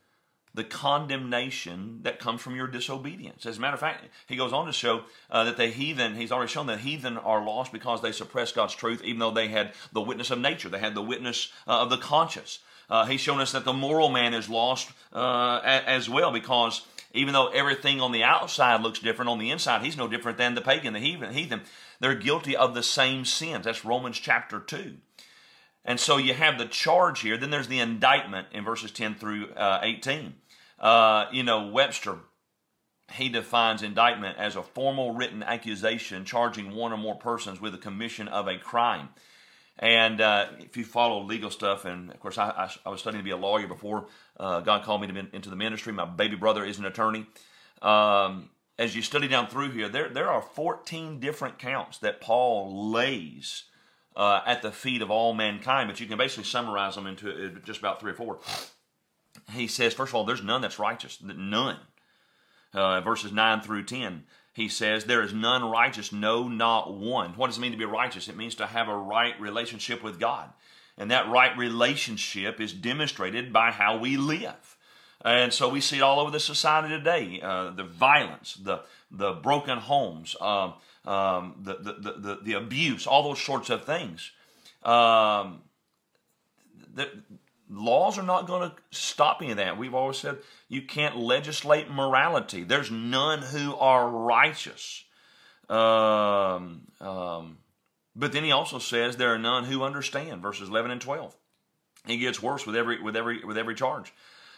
the 0.54 0.64
condemnation 0.64 2.00
that 2.02 2.18
comes 2.20 2.42
from 2.42 2.56
your 2.56 2.66
disobedience. 2.66 3.46
As 3.46 3.58
a 3.58 3.62
matter 3.62 3.76
of 3.76 3.80
fact, 3.80 4.06
he 4.26 4.36
goes 4.36 4.52
on 4.54 4.66
to 4.66 4.74
show 4.74 5.04
uh, 5.30 5.44
that 5.44 5.58
the 5.58 5.68
heathen, 5.68 6.16
he's 6.16 6.32
already 6.32 6.52
shown 6.52 6.66
that 6.68 6.80
heathen 6.80 7.18
are 7.18 7.46
lost 7.46 7.72
because 7.72 8.02
they 8.02 8.12
suppress 8.12 8.52
God's 8.52 8.74
truth, 8.74 9.04
even 9.04 9.20
though 9.20 9.32
they 9.32 9.50
had 9.50 9.74
the 9.94 10.02
witness 10.02 10.32
of 10.32 10.40
nature, 10.40 10.68
they 10.68 10.80
had 10.80 10.96
the 10.96 11.02
witness 11.02 11.52
uh, 11.68 11.82
of 11.82 11.92
the 11.92 11.98
conscience. 11.98 12.60
Uh, 12.90 13.06
he's 13.06 13.22
shown 13.22 13.40
us 13.40 13.52
that 13.52 13.66
the 13.66 13.74
moral 13.74 14.10
man 14.10 14.34
is 14.34 14.50
lost 14.50 14.90
uh, 15.14 15.60
as 15.64 16.10
well 16.10 16.32
because 16.32 16.88
even 17.14 17.34
though 17.34 17.48
everything 17.48 18.02
on 18.02 18.12
the 18.12 18.24
outside 18.24 18.82
looks 18.82 19.00
different, 19.00 19.30
on 19.30 19.40
the 19.40 19.52
inside, 19.52 19.84
he's 19.84 19.98
no 19.98 20.08
different 20.08 20.38
than 20.38 20.56
the 20.56 20.62
pagan, 20.62 20.94
the 20.94 21.00
heathen. 21.00 21.62
They're 22.00 22.16
guilty 22.16 22.56
of 22.56 22.74
the 22.74 22.84
same 22.84 23.26
sins. 23.26 23.66
That's 23.66 23.86
Romans 23.86 24.20
chapter 24.20 24.60
2. 24.60 24.98
And 25.86 26.00
so 26.00 26.18
you 26.18 26.34
have 26.34 26.58
the 26.58 26.66
charge 26.66 27.22
here. 27.22 27.38
Then 27.38 27.50
there's 27.50 27.70
the 27.70 27.80
indictment 27.80 28.48
in 28.52 28.66
verses 28.66 28.92
10 28.92 29.16
through 29.16 29.52
uh, 29.54 29.80
18. 29.82 30.36
Uh, 30.80 31.26
you 31.32 31.44
know, 31.44 31.68
Webster, 31.68 32.20
he 33.14 33.30
defines 33.30 33.82
indictment 33.82 34.38
as 34.38 34.58
a 34.58 34.64
formal 34.64 35.14
written 35.14 35.42
accusation 35.42 36.26
charging 36.26 36.76
one 36.76 36.92
or 36.92 36.98
more 36.98 37.16
persons 37.16 37.62
with 37.62 37.72
the 37.72 37.78
commission 37.78 38.28
of 38.28 38.48
a 38.48 38.58
crime. 38.58 39.10
And 39.80 40.22
uh, 40.22 40.48
if 40.60 40.76
you 40.76 40.84
follow 40.84 41.22
legal 41.22 41.52
stuff, 41.52 41.86
and 41.86 42.10
of 42.10 42.20
course, 42.20 42.38
I, 42.38 42.50
I, 42.50 42.72
I 42.86 42.90
was 42.90 43.00
studying 43.00 43.22
to 43.22 43.26
be 43.26 43.32
a 43.32 43.38
lawyer 43.38 43.68
before 43.68 44.08
uh, 44.40 44.62
God 44.62 44.84
called 44.84 45.02
me 45.02 45.08
to, 45.08 45.36
into 45.36 45.50
the 45.50 45.56
ministry. 45.56 45.94
My 45.94 46.06
baby 46.06 46.36
brother 46.36 46.66
is 46.66 46.80
an 46.80 46.86
attorney. 46.86 47.28
Um, 47.82 48.50
as 48.80 48.96
you 48.96 49.02
study 49.02 49.28
down 49.28 49.48
through 49.48 49.72
here, 49.72 49.90
there, 49.90 50.10
there 50.10 50.30
are 50.30 50.42
14 50.42 51.20
different 51.20 51.60
counts 51.60 52.00
that 52.00 52.22
Paul 52.22 52.92
lays 52.92 53.66
uh, 54.16 54.42
at 54.46 54.62
the 54.62 54.72
feet 54.72 55.02
of 55.02 55.12
all 55.12 55.34
mankind, 55.34 55.90
but 55.90 56.00
you 56.00 56.08
can 56.08 56.18
basically 56.18 56.44
summarize 56.44 56.96
them 56.96 57.06
into 57.06 57.30
uh, 57.30 57.60
just 57.64 57.80
about 57.80 58.00
three 58.00 58.12
or 58.12 58.16
four. 58.16 58.40
He 59.52 59.68
says, 59.68 59.94
first 59.94 60.10
of 60.10 60.16
all, 60.16 60.26
there's 60.26 60.44
none 60.44 60.62
that's 60.62 60.80
righteous, 60.80 61.20
none. 61.22 61.78
Uh, 62.74 63.00
verses 63.02 63.32
9 63.32 63.62
through 63.62 63.84
10 63.84 64.24
he 64.58 64.70
says, 64.70 65.04
There 65.04 65.22
is 65.22 65.36
none 65.36 65.70
righteous, 65.70 66.12
no, 66.12 66.48
not 66.48 66.92
one. 66.92 67.34
What 67.34 67.46
does 67.46 67.60
it 67.60 67.62
mean 67.62 67.74
to 67.74 67.78
be 67.78 67.86
righteous? 67.86 68.28
It 68.28 68.36
means 68.36 68.56
to 68.56 68.66
have 68.66 68.88
a 68.88 68.98
right 68.98 69.40
relationship 69.40 70.02
with 70.02 70.20
God. 70.20 70.50
And 70.98 71.12
that 71.12 71.30
right 71.30 71.56
relationship 71.56 72.60
is 72.60 72.74
demonstrated 72.74 73.54
by 73.54 73.70
how 73.70 74.00
we 74.00 74.18
live. 74.18 74.76
And 75.24 75.54
so 75.54 75.70
we 75.70 75.80
see 75.80 75.98
it 75.98 76.02
all 76.02 76.20
over 76.20 76.32
the 76.32 76.40
society 76.40 76.90
today 76.90 77.40
uh, 77.40 77.70
the 77.70 77.84
violence, 77.84 78.56
the, 78.56 78.82
the 79.12 79.34
broken 79.34 79.78
homes, 79.78 80.36
um, 80.42 80.74
um, 81.06 81.58
the, 81.62 81.76
the, 81.76 82.16
the, 82.18 82.40
the, 82.42 82.54
abuse, 82.54 83.06
all 83.06 83.22
those 83.22 83.40
sorts 83.40 83.70
of 83.70 83.86
things. 83.86 84.32
Um, 84.82 85.62
the, 86.96 87.12
laws 87.70 88.18
are 88.18 88.24
not 88.24 88.48
going 88.48 88.70
to 88.70 88.76
stop 88.92 89.42
any 89.42 89.52
of 89.52 89.58
that. 89.58 89.78
We've 89.78 89.94
always 89.94 90.18
said 90.18 90.38
you 90.70 90.82
can't 90.82 91.18
legislate 91.18 91.90
morality. 91.90 92.64
There's 92.64 92.92
none 92.92 93.42
who 93.42 93.76
are 93.76 94.10
righteous. 94.10 95.04
Um, 95.70 96.88
um, 97.02 97.58
but 98.16 98.32
then 98.32 98.44
he 98.44 98.52
also 98.52 98.80
says 98.80 99.18
there 99.18 99.34
are 99.34 99.40
none 99.40 99.66
who 99.66 99.84
understand. 99.84 100.42
Verses 100.42 100.70
11 100.70 100.92
and 100.92 101.02
12. 101.02 101.36
It 102.08 102.18
gets 102.18 102.42
worse 102.42 102.66
with 102.66 102.76
every 102.76 103.02
with 103.02 103.16
every 103.16 103.44
with 103.44 103.58
every 103.58 103.76
charge. 103.76 104.14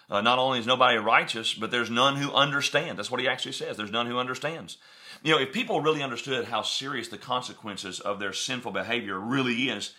Uh, 0.09 0.21
not 0.21 0.39
only 0.39 0.59
is 0.59 0.65
nobody 0.65 0.97
righteous, 0.97 1.53
but 1.53 1.69
there's 1.69 1.89
none 1.89 2.15
who 2.15 2.31
understand. 2.31 2.97
That's 2.97 3.11
what 3.11 3.19
he 3.19 3.27
actually 3.27 3.51
says. 3.51 3.77
There's 3.77 3.91
none 3.91 4.07
who 4.07 4.17
understands. 4.17 4.77
You 5.23 5.33
know, 5.33 5.39
if 5.39 5.53
people 5.53 5.81
really 5.81 6.01
understood 6.01 6.45
how 6.45 6.63
serious 6.63 7.09
the 7.09 7.17
consequences 7.17 7.99
of 7.99 8.19
their 8.19 8.33
sinful 8.33 8.71
behavior 8.71 9.19
really 9.19 9.69
is, 9.69 9.93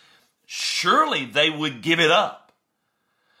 surely 0.45 1.25
they 1.25 1.49
would 1.49 1.81
give 1.81 1.99
it 1.99 2.11
up. 2.11 2.40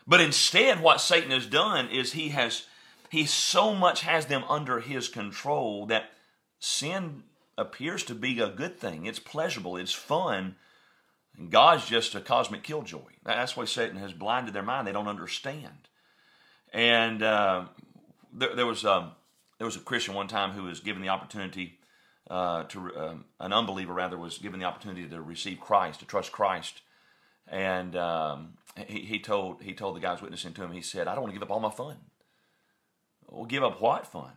But 0.07 0.21
instead, 0.21 0.81
what 0.81 1.01
Satan 1.01 1.31
has 1.31 1.45
done 1.45 1.89
is 1.89 2.13
he 2.13 2.29
has 2.29 2.65
he 3.09 3.25
so 3.25 3.75
much 3.75 4.01
has 4.01 4.27
them 4.27 4.43
under 4.47 4.79
his 4.79 5.09
control 5.09 5.85
that 5.87 6.11
sin 6.59 7.23
appears 7.57 8.03
to 8.03 8.15
be 8.15 8.39
a 8.39 8.49
good 8.49 8.79
thing. 8.79 9.05
It's 9.05 9.19
pleasurable, 9.19 9.75
it's 9.75 9.93
fun. 9.93 10.55
And 11.37 11.51
God's 11.51 11.85
just 11.85 12.15
a 12.15 12.21
cosmic 12.21 12.63
killjoy. 12.63 12.99
That's 13.23 13.55
why 13.55 13.65
Satan 13.65 13.97
has 13.97 14.13
blinded 14.13 14.53
their 14.53 14.63
mind. 14.63 14.87
They 14.87 14.91
don't 14.91 15.07
understand. 15.07 15.89
And 16.73 17.21
uh, 17.21 17.65
there, 18.33 18.55
there, 18.55 18.65
was 18.65 18.85
um, 18.85 19.11
there 19.57 19.65
was 19.65 19.75
a 19.75 19.79
Christian 19.79 20.13
one 20.13 20.27
time 20.27 20.51
who 20.51 20.63
was 20.63 20.79
given 20.79 21.01
the 21.01 21.09
opportunity 21.09 21.79
uh, 22.29 22.63
to 22.63 22.79
um, 22.97 23.25
an 23.39 23.51
unbeliever 23.51 23.93
rather 23.93 24.17
was 24.17 24.37
given 24.37 24.59
the 24.59 24.65
opportunity 24.65 25.07
to 25.07 25.21
receive 25.21 25.59
Christ, 25.59 25.99
to 25.99 26.05
trust 26.05 26.31
Christ, 26.31 26.81
and 27.47 27.95
um, 27.95 28.53
he, 28.87 28.99
he 29.01 29.19
told 29.19 29.61
he 29.61 29.73
told 29.73 29.95
the 29.95 29.99
guys 29.99 30.21
witnessing 30.21 30.53
to 30.53 30.63
him. 30.63 30.71
He 30.71 30.81
said, 30.81 31.07
"I 31.07 31.13
don't 31.13 31.23
want 31.23 31.33
to 31.33 31.39
give 31.39 31.47
up 31.47 31.51
all 31.51 31.59
my 31.59 31.71
fun." 31.71 31.97
Well, 33.27 33.45
give 33.45 33.63
up 33.63 33.81
what 33.81 34.07
fun? 34.07 34.33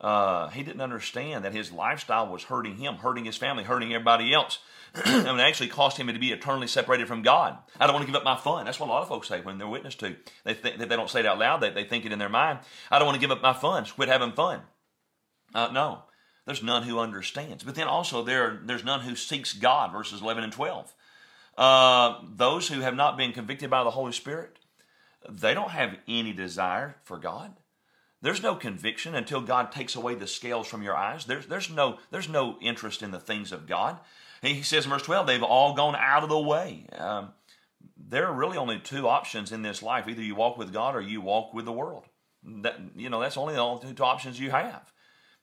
Uh, 0.00 0.48
he 0.50 0.62
didn't 0.62 0.80
understand 0.80 1.44
that 1.44 1.54
his 1.54 1.72
lifestyle 1.72 2.30
was 2.30 2.44
hurting 2.44 2.76
him, 2.76 2.96
hurting 2.96 3.24
his 3.24 3.36
family, 3.36 3.64
hurting 3.64 3.92
everybody 3.92 4.32
else. 4.32 4.60
and 5.04 5.40
it 5.40 5.42
actually 5.42 5.68
cost 5.68 5.98
him 5.98 6.06
to 6.06 6.18
be 6.18 6.32
eternally 6.32 6.66
separated 6.66 7.08
from 7.08 7.22
God. 7.22 7.58
I 7.78 7.86
don't 7.86 7.94
want 7.94 8.06
to 8.06 8.12
give 8.12 8.16
up 8.16 8.24
my 8.24 8.36
fun. 8.36 8.64
That's 8.64 8.78
what 8.78 8.88
a 8.88 8.92
lot 8.92 9.02
of 9.02 9.08
folks 9.08 9.28
say 9.28 9.40
when 9.40 9.58
they're 9.58 9.68
witnessed 9.68 10.00
to. 10.00 10.16
They 10.44 10.54
think 10.54 10.78
that 10.78 10.88
they 10.88 10.96
don't 10.96 11.10
say 11.10 11.20
it 11.20 11.26
out 11.26 11.38
loud. 11.38 11.60
They, 11.60 11.70
they 11.70 11.84
think 11.84 12.06
it 12.06 12.12
in 12.12 12.18
their 12.18 12.28
mind. 12.28 12.60
I 12.90 12.98
don't 12.98 13.06
want 13.06 13.16
to 13.16 13.20
give 13.20 13.30
up 13.30 13.42
my 13.42 13.52
fun. 13.52 13.84
Quit 13.84 14.08
having 14.08 14.32
fun. 14.32 14.62
Uh, 15.54 15.70
no, 15.72 16.04
there's 16.46 16.62
none 16.62 16.84
who 16.84 16.98
understands. 16.98 17.64
But 17.64 17.74
then 17.74 17.88
also 17.88 18.22
there 18.22 18.60
there's 18.64 18.84
none 18.84 19.00
who 19.00 19.16
seeks 19.16 19.52
God. 19.52 19.92
Verses 19.92 20.22
11 20.22 20.44
and 20.44 20.52
12. 20.52 20.94
Uh, 21.58 22.20
those 22.22 22.68
who 22.68 22.80
have 22.80 22.94
not 22.94 23.16
been 23.16 23.32
convicted 23.32 23.68
by 23.68 23.82
the 23.82 23.90
Holy 23.90 24.12
Spirit, 24.12 24.56
they 25.28 25.54
don't 25.54 25.72
have 25.72 25.98
any 26.06 26.32
desire 26.32 26.94
for 27.02 27.18
God. 27.18 27.52
There's 28.22 28.42
no 28.42 28.54
conviction 28.54 29.16
until 29.16 29.40
God 29.40 29.72
takes 29.72 29.96
away 29.96 30.14
the 30.14 30.28
scales 30.28 30.68
from 30.68 30.84
your 30.84 30.96
eyes. 30.96 31.24
There's, 31.24 31.46
there's, 31.46 31.68
no, 31.68 31.98
there's 32.12 32.28
no 32.28 32.58
interest 32.60 33.02
in 33.02 33.10
the 33.10 33.18
things 33.18 33.50
of 33.50 33.66
God. 33.66 33.98
He 34.40 34.62
says 34.62 34.84
in 34.84 34.90
verse 34.90 35.02
12, 35.02 35.26
they've 35.26 35.42
all 35.42 35.74
gone 35.74 35.96
out 35.96 36.22
of 36.22 36.28
the 36.28 36.38
way. 36.38 36.86
Um, 36.96 37.30
there 37.96 38.26
are 38.28 38.32
really 38.32 38.56
only 38.56 38.78
two 38.78 39.08
options 39.08 39.50
in 39.50 39.62
this 39.62 39.82
life. 39.82 40.06
Either 40.08 40.22
you 40.22 40.36
walk 40.36 40.58
with 40.58 40.72
God 40.72 40.94
or 40.94 41.00
you 41.00 41.20
walk 41.20 41.52
with 41.52 41.64
the 41.64 41.72
world. 41.72 42.04
That, 42.44 42.78
you 42.94 43.10
know, 43.10 43.20
that's 43.20 43.36
only 43.36 43.54
the 43.54 43.60
only 43.60 43.94
two 43.94 44.04
options 44.04 44.38
you 44.38 44.52
have. 44.52 44.92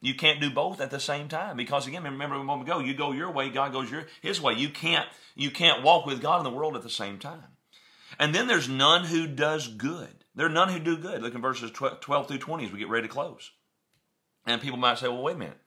You 0.05 0.13
can't 0.13 0.39
do 0.39 0.51
both 0.51 0.79
at 0.81 0.91
the 0.91 0.99
same 0.99 1.27
time 1.27 1.57
because 1.57 1.87
again, 1.87 2.03
remember 2.03 2.35
a 2.35 2.43
moment 2.43 2.69
ago, 2.69 2.79
you 2.79 2.93
go 2.93 3.11
your 3.11 3.31
way, 3.31 3.49
God 3.49 3.71
goes 3.71 3.89
your 3.89 4.05
his 4.21 4.39
way. 4.39 4.53
You 4.53 4.69
can't 4.69 5.07
you 5.35 5.49
can't 5.49 5.83
walk 5.83 6.05
with 6.05 6.21
God 6.21 6.37
in 6.37 6.43
the 6.43 6.55
world 6.55 6.75
at 6.75 6.83
the 6.83 6.89
same 6.89 7.17
time. 7.17 7.55
And 8.19 8.33
then 8.33 8.47
there's 8.47 8.69
none 8.69 9.05
who 9.05 9.25
does 9.25 9.67
good. 9.67 10.23
There 10.35 10.45
are 10.45 10.49
none 10.49 10.69
who 10.69 10.79
do 10.79 10.95
good. 10.95 11.21
Look 11.21 11.33
in 11.33 11.41
verses 11.41 11.71
12 11.71 12.27
through 12.27 12.37
20 12.37 12.65
as 12.65 12.71
we 12.71 12.79
get 12.79 12.89
ready 12.89 13.07
to 13.07 13.13
close. 13.13 13.51
And 14.45 14.61
people 14.61 14.77
might 14.77 14.99
say, 14.99 15.07
well, 15.07 15.23
wait 15.23 15.35
a 15.35 15.39
minute. 15.39 15.59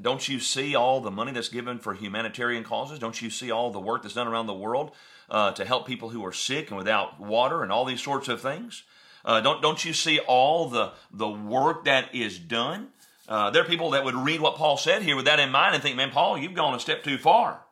Don't 0.00 0.28
you 0.28 0.40
see 0.40 0.74
all 0.74 1.00
the 1.00 1.10
money 1.10 1.32
that's 1.32 1.48
given 1.48 1.78
for 1.78 1.94
humanitarian 1.94 2.64
causes? 2.64 2.98
Don't 2.98 3.20
you 3.22 3.30
see 3.30 3.50
all 3.50 3.70
the 3.70 3.80
work 3.80 4.02
that's 4.02 4.14
done 4.14 4.28
around 4.28 4.46
the 4.46 4.54
world 4.54 4.92
uh, 5.30 5.52
to 5.52 5.64
help 5.64 5.86
people 5.86 6.08
who 6.08 6.24
are 6.24 6.32
sick 6.32 6.68
and 6.68 6.78
without 6.78 7.20
water 7.20 7.62
and 7.62 7.70
all 7.70 7.84
these 7.84 8.02
sorts 8.02 8.28
of 8.28 8.40
things? 8.40 8.82
Uh, 9.24 9.40
don't, 9.40 9.62
don't 9.62 9.84
you 9.84 9.92
see 9.92 10.18
all 10.18 10.68
the, 10.68 10.92
the 11.12 11.28
work 11.28 11.84
that 11.84 12.14
is 12.14 12.38
done? 12.38 12.88
Uh, 13.28 13.50
there 13.50 13.62
are 13.62 13.68
people 13.68 13.90
that 13.90 14.04
would 14.04 14.14
read 14.14 14.40
what 14.40 14.56
Paul 14.56 14.76
said 14.76 15.02
here 15.02 15.16
with 15.16 15.26
that 15.26 15.40
in 15.40 15.50
mind 15.50 15.74
and 15.74 15.82
think, 15.82 15.96
man, 15.96 16.10
Paul, 16.10 16.38
you've 16.38 16.54
gone 16.54 16.74
a 16.74 16.80
step 16.80 17.04
too 17.04 17.18
far. 17.18 17.64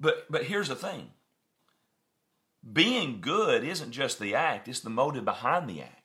But, 0.00 0.26
but 0.30 0.44
here's 0.44 0.68
the 0.68 0.74
thing 0.74 1.10
being 2.70 3.20
good 3.20 3.64
isn't 3.64 3.92
just 3.92 4.18
the 4.18 4.34
act, 4.34 4.68
it's 4.68 4.80
the 4.80 4.90
motive 4.90 5.24
behind 5.24 5.68
the 5.68 5.82
act. 5.82 6.02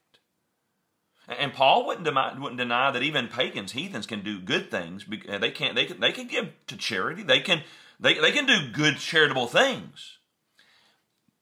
And 1.27 1.53
Paul 1.53 1.85
wouldn't 1.85 2.05
deny, 2.05 2.37
wouldn't 2.37 2.57
deny 2.57 2.89
that 2.91 3.03
even 3.03 3.27
pagans, 3.27 3.73
heathens, 3.73 4.07
can 4.07 4.23
do 4.23 4.39
good 4.39 4.71
things. 4.71 5.05
They 5.05 5.51
can 5.51 5.75
they 5.75 5.85
can 5.85 5.99
they 5.99 6.13
can 6.13 6.27
give 6.27 6.53
to 6.67 6.77
charity. 6.77 7.21
They 7.21 7.41
can 7.41 7.63
they, 7.99 8.13
they 8.13 8.31
can 8.31 8.45
do 8.45 8.71
good 8.71 8.97
charitable 8.97 9.47
things. 9.47 10.19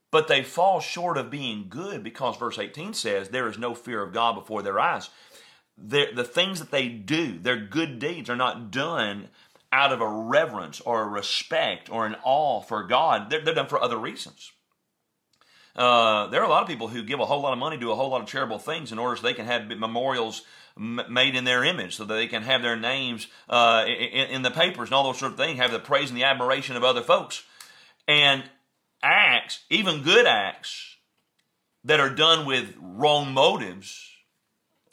But 0.10 0.28
they 0.28 0.44
fall 0.44 0.80
short 0.80 1.18
of 1.18 1.30
being 1.30 1.68
good 1.70 2.04
because 2.04 2.38
verse 2.38 2.58
18 2.58 2.94
says 2.94 3.30
there 3.30 3.48
is 3.48 3.58
no 3.58 3.76
fear 3.76 4.02
of 4.02 4.14
God 4.14 4.34
before 4.34 4.62
their 4.62 4.80
eyes. 4.80 5.10
The 5.78 6.24
things 6.24 6.60
that 6.60 6.72
they 6.72 6.88
do, 6.88 7.38
their 7.38 7.58
good 7.58 8.00
deeds, 8.00 8.30
are 8.30 8.36
not 8.36 8.72
done 8.72 9.30
out 9.72 9.92
of 9.92 10.00
a 10.00 10.08
reverence 10.08 10.80
or 10.82 11.02
a 11.02 11.08
respect 11.08 11.90
or 11.90 12.06
an 12.06 12.16
awe 12.24 12.62
for 12.62 12.84
God. 12.84 13.30
They're, 13.30 13.44
they're 13.44 13.54
done 13.54 13.68
for 13.68 13.82
other 13.82 13.98
reasons. 13.98 14.54
Uh, 15.76 16.28
there 16.28 16.42
are 16.42 16.46
a 16.46 16.50
lot 16.50 16.62
of 16.62 16.70
people 16.70 16.88
who 16.88 17.04
give 17.04 17.20
a 17.20 17.26
whole 17.26 17.42
lot 17.42 17.52
of 17.52 17.60
money, 17.60 17.76
do 17.76 17.92
a 17.92 17.96
whole 17.96 18.10
lot 18.10 18.22
of 18.22 18.28
charitable 18.28 18.60
things 18.60 18.94
in 18.94 19.00
order 19.00 19.18
so 19.18 19.24
they 19.24 19.34
can 19.34 19.46
have 19.46 19.68
memorials 19.68 20.44
made 20.78 21.36
in 21.36 21.44
their 21.44 21.64
image, 21.64 21.96
so 21.96 22.06
that 22.06 22.14
they 22.14 22.28
can 22.28 22.44
have 22.44 22.62
their 22.62 22.78
names 22.78 23.28
uh, 23.50 23.86
in, 23.88 24.28
in, 24.30 24.42
the 24.42 24.52
papers 24.52 24.90
and 24.90 24.94
all 24.94 25.04
those 25.04 25.20
sort 25.20 25.32
of 25.32 25.38
things, 25.38 25.58
have 25.58 25.72
the 25.72 25.80
praise 25.80 26.10
and 26.10 26.18
the 26.18 26.24
admiration 26.24 26.76
of 26.76 26.84
other 26.84 27.02
folks. 27.02 27.44
And 28.08 28.44
acts, 29.02 29.64
even 29.70 30.04
good 30.04 30.26
acts, 30.26 30.98
that 31.84 32.00
are 32.00 32.10
done 32.10 32.46
with 32.46 32.76
wrong 32.80 33.34
motives, 33.34 34.10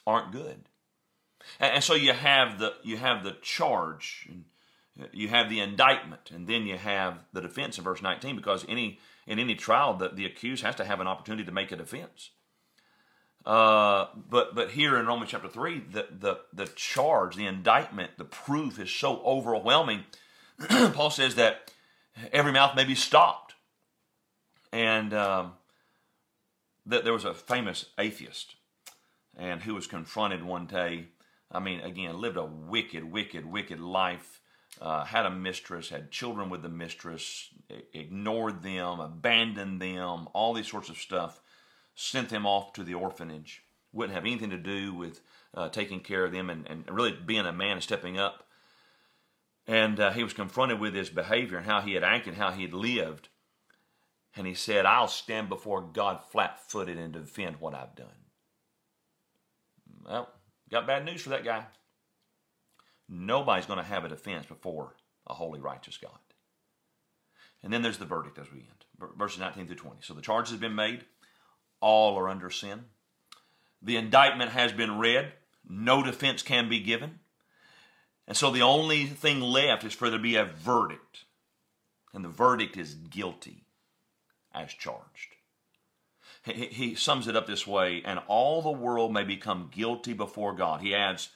aren't 0.06 0.32
good. 0.32 0.68
And, 1.62 1.76
and 1.76 1.84
so 1.84 1.94
you 1.94 2.12
have 2.12 2.58
the 2.58 2.74
you 2.82 2.98
have 2.98 3.24
the 3.24 3.36
charge, 3.40 4.28
you 5.12 5.28
have 5.28 5.48
the 5.48 5.60
indictment, 5.60 6.30
and 6.30 6.46
then 6.46 6.66
you 6.66 6.76
have 6.76 7.20
the 7.32 7.40
defense 7.40 7.78
in 7.78 7.84
verse 7.84 8.02
19, 8.02 8.36
because 8.36 8.66
any 8.68 8.98
in 9.26 9.38
any 9.38 9.54
trial, 9.54 9.94
the, 9.94 10.08
the 10.08 10.26
accused 10.26 10.64
has 10.64 10.74
to 10.74 10.84
have 10.84 11.00
an 11.00 11.06
opportunity 11.06 11.44
to 11.44 11.52
make 11.52 11.70
a 11.72 11.76
defense. 11.76 12.30
Uh, 13.46 14.06
but 14.28 14.54
but 14.54 14.70
here 14.70 14.98
in 14.98 15.06
Romans 15.06 15.30
chapter 15.30 15.48
three, 15.48 15.80
the 15.80 16.06
the 16.10 16.40
the 16.52 16.66
charge, 16.66 17.36
the 17.36 17.46
indictment, 17.46 18.12
the 18.18 18.24
proof 18.24 18.78
is 18.78 18.90
so 18.90 19.22
overwhelming. 19.24 20.04
Paul 20.68 21.10
says 21.10 21.36
that 21.36 21.72
every 22.32 22.52
mouth 22.52 22.76
may 22.76 22.84
be 22.84 22.94
stopped, 22.94 23.54
and 24.72 25.12
um, 25.14 25.52
that 26.86 27.02
there 27.04 27.12
was 27.12 27.24
a 27.24 27.34
famous 27.34 27.86
atheist, 27.98 28.54
and 29.36 29.62
who 29.62 29.74
was 29.74 29.86
confronted 29.86 30.44
one 30.44 30.66
day. 30.66 31.06
I 31.52 31.60
mean, 31.60 31.80
again, 31.80 32.18
lived 32.20 32.36
a 32.36 32.44
wicked, 32.44 33.04
wicked, 33.04 33.44
wicked 33.44 33.78
life 33.78 34.40
uh, 34.80 35.04
had 35.04 35.26
a 35.26 35.30
mistress, 35.30 35.90
had 35.90 36.10
children 36.10 36.48
with 36.50 36.62
the 36.62 36.68
mistress, 36.68 37.50
ignored 37.92 38.62
them, 38.62 39.00
abandoned 39.00 39.80
them, 39.80 40.28
all 40.32 40.54
these 40.54 40.68
sorts 40.68 40.88
of 40.88 40.96
stuff, 40.96 41.40
sent 41.94 42.30
them 42.30 42.46
off 42.46 42.72
to 42.72 42.82
the 42.82 42.94
orphanage, 42.94 43.62
wouldn't 43.92 44.14
have 44.14 44.24
anything 44.24 44.50
to 44.50 44.58
do 44.58 44.94
with 44.94 45.20
uh, 45.54 45.68
taking 45.68 46.00
care 46.00 46.24
of 46.24 46.32
them 46.32 46.48
and, 46.48 46.66
and 46.68 46.84
really 46.90 47.12
being 47.12 47.46
a 47.46 47.52
man 47.52 47.72
and 47.72 47.82
stepping 47.82 48.18
up. 48.18 48.48
And 49.66 50.00
uh, 50.00 50.10
he 50.10 50.24
was 50.24 50.32
confronted 50.32 50.80
with 50.80 50.94
his 50.94 51.10
behavior 51.10 51.58
and 51.58 51.66
how 51.66 51.82
he 51.82 51.92
had 51.92 52.02
acted, 52.02 52.34
how 52.34 52.50
he 52.50 52.62
had 52.62 52.74
lived. 52.74 53.28
And 54.34 54.46
he 54.46 54.54
said, 54.54 54.86
I'll 54.86 55.08
stand 55.08 55.48
before 55.48 55.82
God 55.82 56.20
flat 56.30 56.58
footed 56.68 56.98
and 56.98 57.12
defend 57.12 57.56
what 57.60 57.74
I've 57.74 57.94
done. 57.94 58.08
Well, 60.04 60.28
got 60.72 60.86
bad 60.86 61.04
news 61.04 61.22
for 61.22 61.30
that 61.30 61.44
guy. 61.44 61.66
Nobody's 63.08 63.66
going 63.66 63.78
to 63.78 63.84
have 63.84 64.04
a 64.04 64.08
defense 64.08 64.46
before 64.46 64.94
a 65.26 65.34
holy, 65.34 65.60
righteous 65.60 65.96
God. 65.96 66.18
And 67.62 67.72
then 67.72 67.82
there's 67.82 67.98
the 67.98 68.04
verdict 68.04 68.38
as 68.38 68.50
we 68.50 68.60
end, 68.60 69.10
verses 69.16 69.38
19 69.38 69.66
through 69.66 69.76
20. 69.76 69.98
So 70.02 70.14
the 70.14 70.22
charge 70.22 70.50
has 70.50 70.58
been 70.58 70.74
made. 70.74 71.04
All 71.80 72.18
are 72.18 72.28
under 72.28 72.50
sin. 72.50 72.86
The 73.82 73.96
indictment 73.96 74.50
has 74.50 74.72
been 74.72 74.98
read. 74.98 75.32
No 75.68 76.02
defense 76.02 76.42
can 76.42 76.68
be 76.68 76.80
given. 76.80 77.20
And 78.26 78.36
so 78.36 78.50
the 78.50 78.62
only 78.62 79.06
thing 79.06 79.40
left 79.40 79.84
is 79.84 79.92
for 79.92 80.08
there 80.08 80.18
to 80.18 80.22
be 80.22 80.36
a 80.36 80.44
verdict. 80.44 81.24
And 82.14 82.24
the 82.24 82.28
verdict 82.28 82.76
is 82.76 82.94
guilty 82.94 83.64
as 84.54 84.72
charged. 84.72 85.36
He, 86.42 86.66
he 86.66 86.94
sums 86.94 87.28
it 87.28 87.36
up 87.36 87.46
this 87.46 87.66
way 87.66 88.02
and 88.04 88.20
all 88.26 88.62
the 88.62 88.70
world 88.70 89.12
may 89.12 89.24
become 89.24 89.70
guilty 89.72 90.12
before 90.12 90.54
God. 90.54 90.80
He 90.80 90.94
adds, 90.94 91.30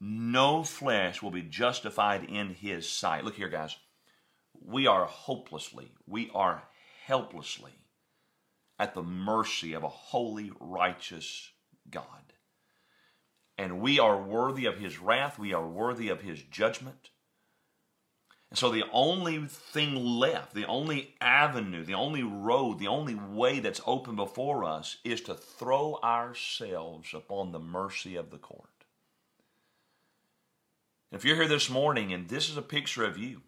no 0.00 0.62
flesh 0.62 1.22
will 1.22 1.30
be 1.30 1.42
justified 1.42 2.24
in 2.24 2.50
his 2.50 2.88
sight. 2.88 3.24
Look 3.24 3.36
here, 3.36 3.48
guys. 3.48 3.76
We 4.64 4.86
are 4.86 5.04
hopelessly, 5.04 5.92
we 6.06 6.30
are 6.34 6.64
helplessly 7.04 7.72
at 8.78 8.94
the 8.94 9.02
mercy 9.02 9.72
of 9.72 9.84
a 9.84 9.88
holy, 9.88 10.52
righteous 10.60 11.50
God. 11.90 12.04
And 13.56 13.80
we 13.80 13.98
are 13.98 14.20
worthy 14.20 14.66
of 14.66 14.78
his 14.78 14.98
wrath, 14.98 15.38
we 15.38 15.54
are 15.54 15.66
worthy 15.66 16.08
of 16.08 16.20
his 16.20 16.42
judgment. 16.42 17.10
So 18.56 18.70
the 18.70 18.84
only 18.90 19.46
thing 19.48 20.02
left, 20.02 20.54
the 20.54 20.64
only 20.64 21.14
avenue, 21.20 21.84
the 21.84 21.92
only 21.92 22.22
road, 22.22 22.78
the 22.78 22.88
only 22.88 23.14
way 23.14 23.60
that's 23.60 23.82
open 23.86 24.16
before 24.16 24.64
us 24.64 24.96
is 25.04 25.20
to 25.22 25.34
throw 25.34 25.98
ourselves 26.02 27.12
upon 27.12 27.52
the 27.52 27.58
mercy 27.58 28.16
of 28.16 28.30
the 28.30 28.38
court. 28.38 28.70
If 31.12 31.22
you're 31.22 31.36
here 31.36 31.48
this 31.48 31.68
morning 31.68 32.14
and 32.14 32.30
this 32.30 32.48
is 32.48 32.56
a 32.56 32.62
picture 32.62 33.04
of 33.04 33.18
you, 33.18 33.42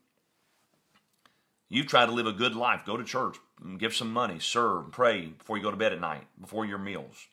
you've 1.70 1.86
tried 1.86 2.06
to 2.06 2.12
live 2.12 2.26
a 2.26 2.32
good 2.32 2.54
life, 2.54 2.84
go 2.84 2.98
to 2.98 3.04
church, 3.04 3.38
give 3.78 3.96
some 3.96 4.12
money, 4.12 4.38
serve, 4.38 4.90
pray 4.92 5.28
before 5.28 5.56
you 5.56 5.62
go 5.62 5.70
to 5.70 5.76
bed 5.78 5.94
at 5.94 6.02
night, 6.02 6.26
before 6.38 6.66
your 6.66 6.76
meals, 6.76 7.28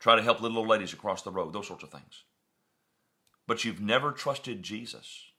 try 0.00 0.16
to 0.16 0.22
help 0.22 0.40
little 0.40 0.58
old 0.58 0.66
ladies 0.66 0.92
across 0.92 1.22
the 1.22 1.30
road, 1.30 1.52
those 1.52 1.68
sorts 1.68 1.84
of 1.84 1.90
things. 1.90 2.24
But 3.46 3.64
you've 3.64 3.80
never 3.80 4.10
trusted 4.10 4.64
Jesus 4.64 5.29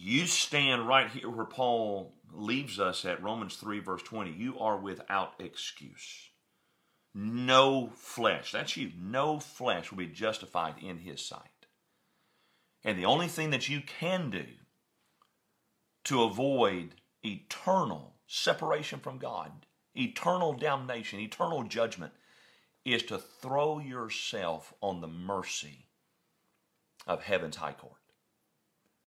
you 0.00 0.26
stand 0.26 0.86
right 0.86 1.10
here 1.10 1.28
where 1.28 1.44
Paul 1.44 2.14
leaves 2.32 2.78
us 2.78 3.04
at 3.04 3.22
Romans 3.22 3.56
3, 3.56 3.80
verse 3.80 4.02
20. 4.02 4.30
You 4.30 4.58
are 4.60 4.76
without 4.76 5.34
excuse. 5.40 6.30
No 7.14 7.90
flesh, 7.96 8.52
that's 8.52 8.76
you, 8.76 8.92
no 8.96 9.40
flesh 9.40 9.90
will 9.90 9.98
be 9.98 10.06
justified 10.06 10.74
in 10.80 10.98
his 10.98 11.20
sight. 11.20 11.66
And 12.84 12.96
the 12.96 13.06
only 13.06 13.26
thing 13.26 13.50
that 13.50 13.68
you 13.68 13.80
can 13.80 14.30
do 14.30 14.44
to 16.04 16.22
avoid 16.22 16.94
eternal 17.24 18.14
separation 18.28 19.00
from 19.00 19.18
God, 19.18 19.66
eternal 19.94 20.52
damnation, 20.52 21.18
eternal 21.18 21.64
judgment, 21.64 22.12
is 22.84 23.02
to 23.04 23.18
throw 23.18 23.80
yourself 23.80 24.72
on 24.80 25.00
the 25.00 25.08
mercy 25.08 25.86
of 27.06 27.24
heaven's 27.24 27.56
high 27.56 27.72
court. 27.72 27.98